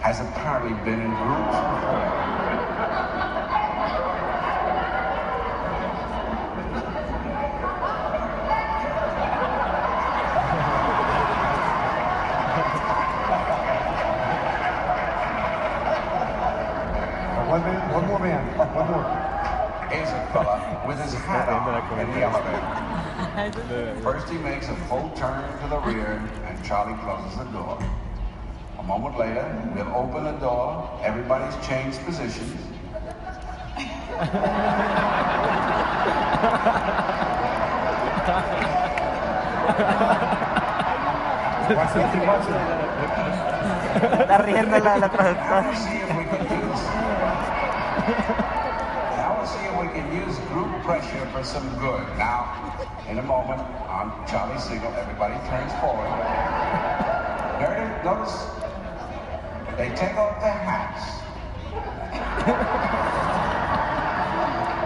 has 0.00 0.20
apparently 0.20 0.72
been 0.84 1.00
in 1.00 1.10
groups. 1.10 1.54
Uh, 1.54 2.36
One 17.48 17.60
man, 17.62 17.94
one 17.94 18.06
more 18.06 18.18
man, 18.18 18.58
one 18.58 18.86
more. 18.90 19.04
Here's 19.88 20.10
a 20.10 20.26
fella 20.32 20.84
with 20.86 21.00
his 21.00 21.14
hat 21.14 21.48
on 21.48 22.00
in 22.00 22.10
the 22.12 22.20
elevator. 22.20 23.95
First 24.06 24.28
he 24.28 24.38
makes 24.38 24.68
a 24.68 24.76
full 24.86 25.10
turn 25.16 25.42
to 25.62 25.68
the 25.68 25.80
rear 25.80 26.22
and 26.46 26.64
Charlie 26.64 26.96
closes 27.02 27.36
the 27.38 27.44
door. 27.46 27.76
A 28.78 28.82
moment 28.84 29.18
later, 29.18 29.44
we'll 29.74 29.92
open 29.96 30.22
the 30.22 30.38
door, 30.38 30.88
everybody's 31.02 31.56
changed 31.66 31.98
positions. 32.04 32.54
Está 44.20 44.38
riendo 44.38 44.78
la, 44.78 44.96
la 44.98 45.08
productora. 45.08 45.64
Use 50.14 50.38
group 50.50 50.70
pressure 50.82 51.26
for 51.32 51.42
some 51.42 51.68
good. 51.78 52.02
Now, 52.18 52.76
in 53.08 53.18
a 53.18 53.22
moment, 53.22 53.60
on 53.88 54.26
Charlie's 54.26 54.62
signal, 54.64 54.92
everybody 54.94 55.34
turns 55.48 55.72
forward. 55.80 56.08
Notice, 57.60 58.04
notice 58.04 58.56
they 59.76 59.88
take 59.94 60.16
off 60.16 60.40
their 60.40 60.52
hats. 60.52 61.22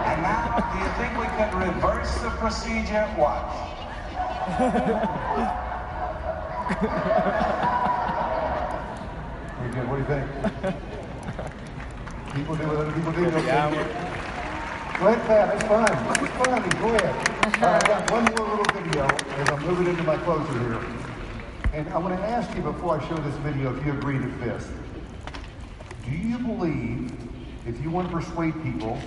and 0.07 0.21
now, 0.21 0.59
do 0.71 0.79
you 0.79 0.89
think 0.97 1.17
we 1.17 1.25
can 1.37 1.51
reverse 1.57 2.13
the 2.21 2.29
procedure? 2.31 3.07
Watch. 3.17 3.71
Pretty 9.57 9.73
good. 9.73 9.85
What 9.87 9.95
do 9.95 10.01
you 10.01 10.07
think? 10.07 10.25
People 12.33 12.55
do 12.55 12.67
what 12.67 12.77
other 12.77 12.91
people 12.93 13.11
do. 13.11 13.29
don't 13.29 13.71
they? 13.73 14.10
Go 15.01 15.07
ahead, 15.07 15.25
Pat. 15.25 15.55
It's 15.55 15.63
fun. 15.63 15.83
It's 16.23 16.31
fun. 16.37 16.69
Go 16.79 16.93
ahead. 16.93 17.55
All 17.55 17.71
right, 17.71 17.83
I 17.83 17.87
got 17.87 18.11
one 18.11 18.23
more 18.23 18.55
little 18.55 18.71
video 18.71 19.03
as 19.07 19.49
I'm 19.49 19.65
moving 19.65 19.87
into 19.87 20.03
my 20.03 20.15
closer 20.17 20.59
here. 20.59 20.79
And 21.73 21.89
I 21.89 21.97
want 21.97 22.15
to 22.15 22.23
ask 22.23 22.55
you 22.55 22.61
before 22.61 23.01
I 23.01 23.09
show 23.09 23.15
this 23.15 23.35
video 23.37 23.75
if 23.75 23.83
you 23.83 23.93
agree 23.93 24.19
with 24.19 24.39
this. 24.41 24.69
Do 26.05 26.11
you 26.11 26.37
believe 26.37 27.11
if 27.65 27.81
you 27.81 27.89
want 27.89 28.11
to 28.11 28.15
persuade 28.15 28.53
people 28.61 28.99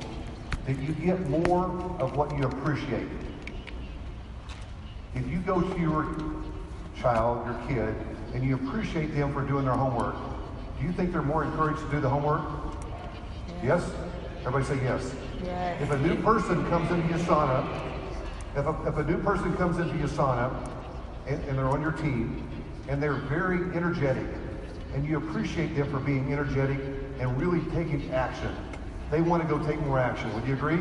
that 0.66 0.76
you 0.80 0.94
get 0.94 1.30
more 1.30 1.66
of 2.00 2.16
what 2.16 2.36
you 2.36 2.42
appreciate? 2.42 3.06
If 5.14 5.28
you 5.28 5.38
go 5.38 5.60
to 5.60 5.80
your 5.80 6.12
child, 7.00 7.46
your 7.46 7.68
kid, 7.68 7.94
and 8.34 8.42
you 8.42 8.56
appreciate 8.56 9.14
them 9.14 9.32
for 9.32 9.42
doing 9.42 9.64
their 9.64 9.74
homework, 9.74 10.16
do 10.80 10.86
you 10.86 10.92
think 10.92 11.12
they're 11.12 11.22
more 11.22 11.44
encouraged 11.44 11.82
to 11.82 11.88
do 11.88 12.00
the 12.00 12.08
homework? 12.08 12.42
Yes? 13.62 13.88
Everybody 14.40 14.64
say 14.64 14.82
yes. 14.82 15.14
Yes. 15.44 15.82
If 15.82 15.90
a 15.90 15.98
new 15.98 16.16
person 16.22 16.64
comes 16.68 16.90
into 16.90 17.06
USANA, 17.14 17.92
if 18.56 18.66
a, 18.66 18.88
if 18.88 18.96
a 18.96 19.04
new 19.04 19.18
person 19.22 19.54
comes 19.56 19.78
into 19.78 19.92
USANA 19.94 20.70
and, 21.26 21.44
and 21.44 21.58
they're 21.58 21.68
on 21.68 21.82
your 21.82 21.92
team 21.92 22.48
and 22.88 23.02
they're 23.02 23.14
very 23.14 23.58
energetic 23.76 24.26
and 24.94 25.04
you 25.04 25.18
appreciate 25.18 25.76
them 25.76 25.90
for 25.90 25.98
being 25.98 26.32
energetic 26.32 26.78
and 27.18 27.40
really 27.40 27.60
taking 27.72 28.10
action, 28.12 28.54
they 29.10 29.20
want 29.20 29.42
to 29.42 29.48
go 29.48 29.62
take 29.66 29.80
more 29.80 29.98
action. 29.98 30.32
Would 30.34 30.46
you 30.46 30.54
agree? 30.54 30.78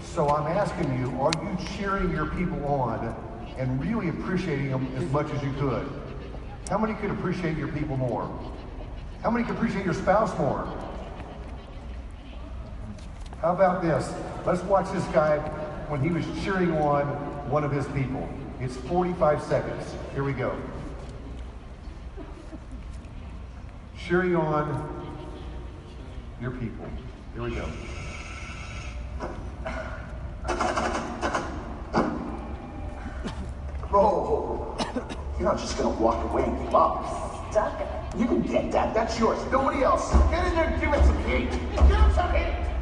So 0.00 0.28
I'm 0.28 0.46
asking 0.46 0.98
you, 0.98 1.20
are 1.20 1.32
you 1.42 1.56
cheering 1.76 2.10
your 2.10 2.26
people 2.26 2.64
on 2.66 3.16
and 3.56 3.80
really 3.80 4.10
appreciating 4.10 4.70
them 4.70 4.92
as 4.96 5.04
much 5.10 5.30
as 5.30 5.42
you 5.42 5.52
could? 5.54 5.88
How 6.68 6.78
many 6.78 6.94
could 6.94 7.10
appreciate 7.10 7.56
your 7.56 7.68
people 7.68 7.96
more? 7.96 8.28
How 9.22 9.30
many 9.30 9.44
could 9.44 9.56
appreciate 9.56 9.84
your 9.84 9.94
spouse 9.94 10.36
more? 10.38 10.83
How 13.44 13.52
about 13.52 13.82
this? 13.82 14.10
Let's 14.46 14.62
watch 14.62 14.90
this 14.90 15.04
guy 15.08 15.36
when 15.88 16.00
he 16.00 16.08
was 16.08 16.24
cheering 16.42 16.72
on 16.78 17.04
one 17.50 17.62
of 17.62 17.70
his 17.70 17.86
people. 17.88 18.26
It's 18.58 18.74
45 18.74 19.42
seconds. 19.42 19.94
Here 20.14 20.24
we 20.24 20.32
go. 20.32 20.56
Cheering 23.98 24.34
on 24.34 25.14
your 26.40 26.52
people. 26.52 26.86
Here 27.34 27.42
we 27.42 27.54
go. 27.54 27.68
Bro, 33.90 34.78
you're 35.38 35.50
not 35.50 35.58
just 35.58 35.76
gonna 35.76 35.90
walk 36.00 36.24
away 36.32 36.44
and 36.44 36.58
give 36.64 36.74
up. 36.74 37.50
Stuck. 37.50 37.78
You 38.16 38.24
can 38.24 38.40
get 38.40 38.72
that. 38.72 38.94
That's 38.94 39.18
yours. 39.18 39.38
Nobody 39.52 39.82
else. 39.82 40.10
Get 40.30 40.46
in 40.46 40.54
there 40.54 40.64
and 40.64 40.80
give 40.80 40.94
it 40.94 41.04
some 41.04 41.24
heat. 41.24 41.50
Give 41.50 41.90
it 41.90 42.14
some 42.14 42.32
heat. 42.32 42.73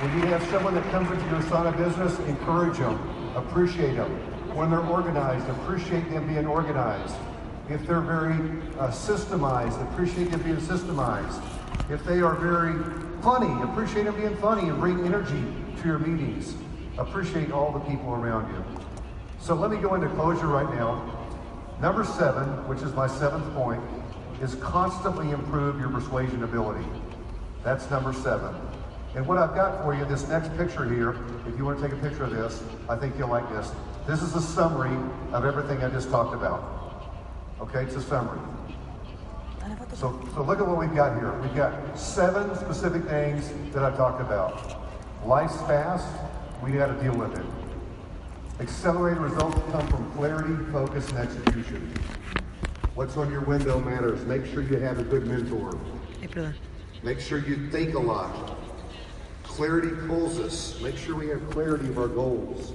When 0.00 0.12
you 0.20 0.26
have 0.26 0.42
someone 0.50 0.74
that 0.74 0.84
comes 0.90 1.10
into 1.10 1.24
your 1.30 1.40
USANA 1.40 1.74
business, 1.78 2.18
encourage 2.28 2.76
them, 2.76 3.00
appreciate 3.34 3.94
them. 3.94 4.10
When 4.54 4.68
they're 4.68 4.80
organized, 4.80 5.48
appreciate 5.48 6.10
them 6.10 6.28
being 6.28 6.46
organized. 6.46 7.14
If 7.70 7.86
they're 7.86 8.02
very 8.02 8.34
uh, 8.78 8.90
systemized, 8.90 9.80
appreciate 9.90 10.30
them 10.30 10.42
being 10.42 10.58
systemized. 10.58 11.42
If 11.90 12.04
they 12.04 12.20
are 12.20 12.34
very 12.34 12.74
funny, 13.22 13.62
appreciate 13.62 14.04
them 14.04 14.16
being 14.16 14.36
funny 14.36 14.68
and 14.68 14.78
bring 14.78 15.02
energy 15.06 15.42
to 15.80 15.88
your 15.88 15.98
meetings. 15.98 16.54
Appreciate 16.98 17.50
all 17.50 17.72
the 17.72 17.80
people 17.80 18.12
around 18.12 18.52
you. 18.52 18.62
So 19.40 19.54
let 19.54 19.70
me 19.70 19.78
go 19.78 19.94
into 19.94 20.10
closure 20.10 20.46
right 20.46 20.68
now. 20.74 21.26
Number 21.80 22.04
seven, 22.04 22.44
which 22.68 22.82
is 22.82 22.92
my 22.92 23.06
seventh 23.06 23.50
point, 23.54 23.82
is 24.42 24.56
constantly 24.56 25.30
improve 25.30 25.80
your 25.80 25.88
persuasion 25.88 26.44
ability. 26.44 26.84
That's 27.64 27.90
number 27.90 28.12
seven. 28.12 28.54
And 29.16 29.26
what 29.26 29.38
I've 29.38 29.54
got 29.54 29.82
for 29.82 29.94
you, 29.94 30.04
this 30.04 30.28
next 30.28 30.54
picture 30.58 30.84
here, 30.84 31.16
if 31.48 31.56
you 31.56 31.64
want 31.64 31.80
to 31.80 31.88
take 31.88 31.98
a 31.98 32.02
picture 32.02 32.24
of 32.24 32.32
this, 32.32 32.62
I 32.86 32.96
think 32.96 33.16
you'll 33.18 33.30
like 33.30 33.48
this. 33.48 33.72
This 34.06 34.20
is 34.20 34.34
a 34.34 34.42
summary 34.42 34.94
of 35.32 35.46
everything 35.46 35.82
I 35.82 35.88
just 35.88 36.10
talked 36.10 36.34
about. 36.34 37.10
Okay, 37.58 37.84
it's 37.84 37.94
a 37.94 38.02
summary. 38.02 38.38
So, 39.94 40.20
so 40.34 40.42
look 40.42 40.60
at 40.60 40.68
what 40.68 40.76
we've 40.76 40.94
got 40.94 41.18
here. 41.18 41.32
We've 41.40 41.56
got 41.56 41.98
seven 41.98 42.54
specific 42.56 43.04
things 43.04 43.50
that 43.72 43.82
I 43.82 43.96
talked 43.96 44.20
about. 44.20 44.82
Life's 45.24 45.56
fast, 45.62 46.06
we 46.62 46.72
got 46.72 46.88
to 46.88 47.02
deal 47.02 47.16
with 47.16 47.38
it. 47.38 47.46
Accelerated 48.60 49.22
results 49.22 49.58
come 49.72 49.86
from 49.88 50.12
clarity, 50.12 50.62
focus, 50.70 51.08
and 51.08 51.20
execution. 51.20 51.90
What's 52.94 53.16
on 53.16 53.30
your 53.30 53.40
window 53.40 53.80
matters. 53.80 54.26
Make 54.26 54.44
sure 54.44 54.60
you 54.60 54.76
have 54.76 54.98
a 54.98 55.04
good 55.04 55.26
mentor. 55.26 55.78
Make 57.02 57.18
sure 57.18 57.38
you 57.38 57.70
think 57.70 57.94
a 57.94 57.98
lot. 57.98 58.65
Clarity 59.56 59.96
pulls 60.06 60.38
us. 60.38 60.78
Make 60.82 60.98
sure 60.98 61.16
we 61.16 61.28
have 61.28 61.48
clarity 61.48 61.88
of 61.88 61.96
our 61.96 62.08
goals. 62.08 62.74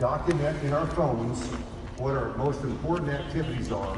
Document 0.00 0.60
in 0.64 0.72
our 0.72 0.88
phones 0.88 1.40
what 1.98 2.16
our 2.16 2.36
most 2.36 2.64
important 2.64 3.10
activities 3.10 3.70
are, 3.70 3.96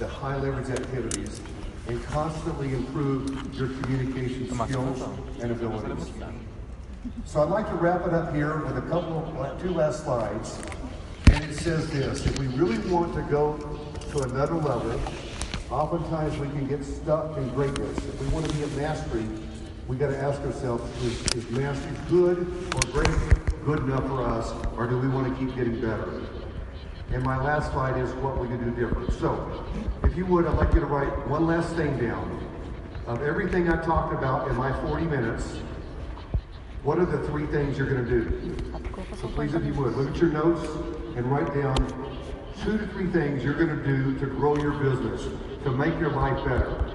the 0.00 0.08
high 0.08 0.34
leverage 0.34 0.70
activities, 0.76 1.40
and 1.86 2.02
constantly 2.06 2.74
improve 2.74 3.30
your 3.54 3.68
communication 3.68 4.52
skills 4.52 5.02
and 5.40 5.52
abilities. 5.52 6.10
So 7.24 7.44
I'd 7.44 7.50
like 7.50 7.68
to 7.68 7.76
wrap 7.76 8.04
it 8.08 8.12
up 8.12 8.34
here 8.34 8.64
with 8.64 8.76
a 8.76 8.82
couple, 8.82 9.18
of 9.38 9.62
two 9.62 9.70
last 9.70 10.02
slides. 10.02 10.60
And 11.28 11.44
it 11.44 11.54
says 11.54 11.88
this, 11.92 12.26
if 12.26 12.36
we 12.40 12.48
really 12.48 12.78
want 12.90 13.14
to 13.14 13.22
go 13.22 13.56
to 14.10 14.18
another 14.22 14.54
level, 14.54 15.00
oftentimes 15.70 16.36
we 16.38 16.48
can 16.48 16.66
get 16.66 16.84
stuck 16.84 17.36
in 17.36 17.48
greatness. 17.50 17.98
If 17.98 18.20
we 18.20 18.26
want 18.28 18.46
to 18.46 18.52
be 18.56 18.64
at 18.64 18.72
mastery, 18.72 19.26
we 19.86 19.96
got 19.96 20.08
to 20.08 20.18
ask 20.18 20.40
ourselves, 20.42 20.84
is, 21.04 21.26
is 21.34 21.50
mastery 21.50 21.96
good 22.08 22.38
or 22.74 22.92
great 22.92 23.08
good 23.64 23.78
enough 23.80 24.06
for 24.06 24.22
us, 24.22 24.52
or 24.76 24.86
do 24.86 24.98
we 24.98 25.08
want 25.08 25.32
to 25.32 25.44
keep 25.44 25.54
getting 25.56 25.80
better? 25.80 26.22
And 27.10 27.22
my 27.22 27.42
last 27.42 27.72
slide 27.72 27.98
is 27.98 28.10
what 28.16 28.38
we 28.38 28.48
can 28.48 28.62
do 28.64 28.70
different. 28.86 29.12
So, 29.14 29.64
if 30.02 30.16
you 30.16 30.26
would, 30.26 30.46
I'd 30.46 30.56
like 30.56 30.74
you 30.74 30.80
to 30.80 30.86
write 30.86 31.28
one 31.28 31.46
last 31.46 31.74
thing 31.76 31.98
down. 31.98 32.40
Of 33.06 33.22
everything 33.22 33.68
I 33.68 33.82
talked 33.84 34.14
about 34.14 34.48
in 34.48 34.56
my 34.56 34.72
40 34.88 35.04
minutes, 35.04 35.58
what 36.82 36.98
are 36.98 37.04
the 37.04 37.26
three 37.28 37.46
things 37.46 37.76
you're 37.76 37.88
going 37.88 38.04
to 38.04 38.10
do? 38.10 38.56
So 39.20 39.28
please, 39.28 39.54
if 39.54 39.64
you 39.64 39.74
would, 39.74 39.94
look 39.96 40.10
at 40.10 40.16
your 40.16 40.30
notes 40.30 40.66
and 41.16 41.24
write 41.30 41.54
down 41.54 41.76
two 42.62 42.78
to 42.78 42.86
three 42.88 43.06
things 43.08 43.44
you're 43.44 43.54
going 43.54 43.68
to 43.68 43.84
do 43.84 44.18
to 44.18 44.26
grow 44.26 44.56
your 44.56 44.72
business, 44.72 45.22
to 45.64 45.70
make 45.70 45.98
your 45.98 46.10
life 46.10 46.42
better. 46.44 46.93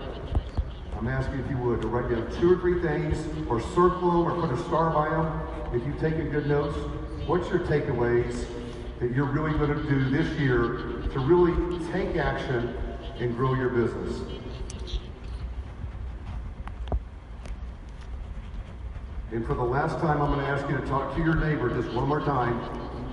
I'm 0.99 1.07
asking 1.07 1.39
if 1.39 1.49
you 1.49 1.57
would 1.59 1.81
to 1.81 1.87
write 1.87 2.11
down 2.11 2.29
two 2.41 2.51
or 2.51 2.57
three 2.57 2.81
things, 2.81 3.17
or 3.47 3.61
circle 3.61 4.11
them, 4.11 4.27
or 4.27 4.47
put 4.47 4.51
a 4.51 4.61
star 4.65 4.89
by 4.89 5.07
them. 5.07 5.73
If 5.73 5.87
you've 5.87 5.97
taken 5.97 6.29
good 6.29 6.45
notes, 6.45 6.75
what's 7.25 7.47
your 7.47 7.59
takeaways 7.59 8.45
that 8.99 9.15
you're 9.15 9.23
really 9.23 9.57
going 9.57 9.73
to 9.73 9.89
do 9.89 10.09
this 10.09 10.27
year 10.37 11.07
to 11.13 11.19
really 11.19 11.53
take 11.93 12.17
action 12.17 12.75
and 13.17 13.33
grow 13.33 13.53
your 13.53 13.69
business? 13.69 14.19
And 19.31 19.47
for 19.47 19.53
the 19.53 19.63
last 19.63 19.99
time, 19.99 20.21
I'm 20.21 20.33
going 20.33 20.45
to 20.45 20.51
ask 20.51 20.69
you 20.69 20.75
to 20.75 20.85
talk 20.85 21.15
to 21.15 21.23
your 21.23 21.35
neighbor 21.35 21.69
just 21.81 21.95
one 21.95 22.09
more 22.09 22.19
time 22.19 22.59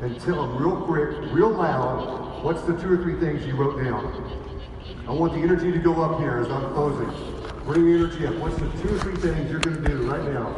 and 0.02 0.20
tell 0.22 0.44
them 0.44 0.56
real 0.60 0.80
quick, 0.80 1.10
real 1.32 1.50
loud, 1.50 2.42
what's 2.42 2.62
the 2.62 2.76
two 2.78 2.94
or 2.94 2.96
three 2.96 3.20
things 3.20 3.46
you 3.46 3.54
wrote 3.54 3.80
down. 3.80 4.42
I 5.06 5.12
want 5.12 5.34
the 5.34 5.38
energy 5.38 5.70
to 5.70 5.78
go 5.78 6.02
up 6.02 6.18
here 6.18 6.38
as 6.38 6.48
I'm 6.48 6.72
closing. 6.72 7.35
Bring 7.66 7.84
the 7.84 7.98
energy 7.98 8.24
up. 8.28 8.34
What's 8.36 8.54
the 8.58 8.70
two 8.80 8.94
or 8.94 8.98
three 9.00 9.16
things 9.16 9.50
you're 9.50 9.58
going 9.58 9.82
to 9.82 9.88
do 9.88 10.08
right 10.08 10.22
now 10.32 10.54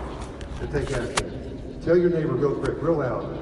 to 0.61 0.67
take 0.67 0.93
action? 0.93 1.81
Tell 1.83 1.97
your 1.97 2.11
neighbor 2.11 2.35
real 2.35 2.55
quick, 2.57 2.83
real 2.83 2.99
loud. 2.99 3.38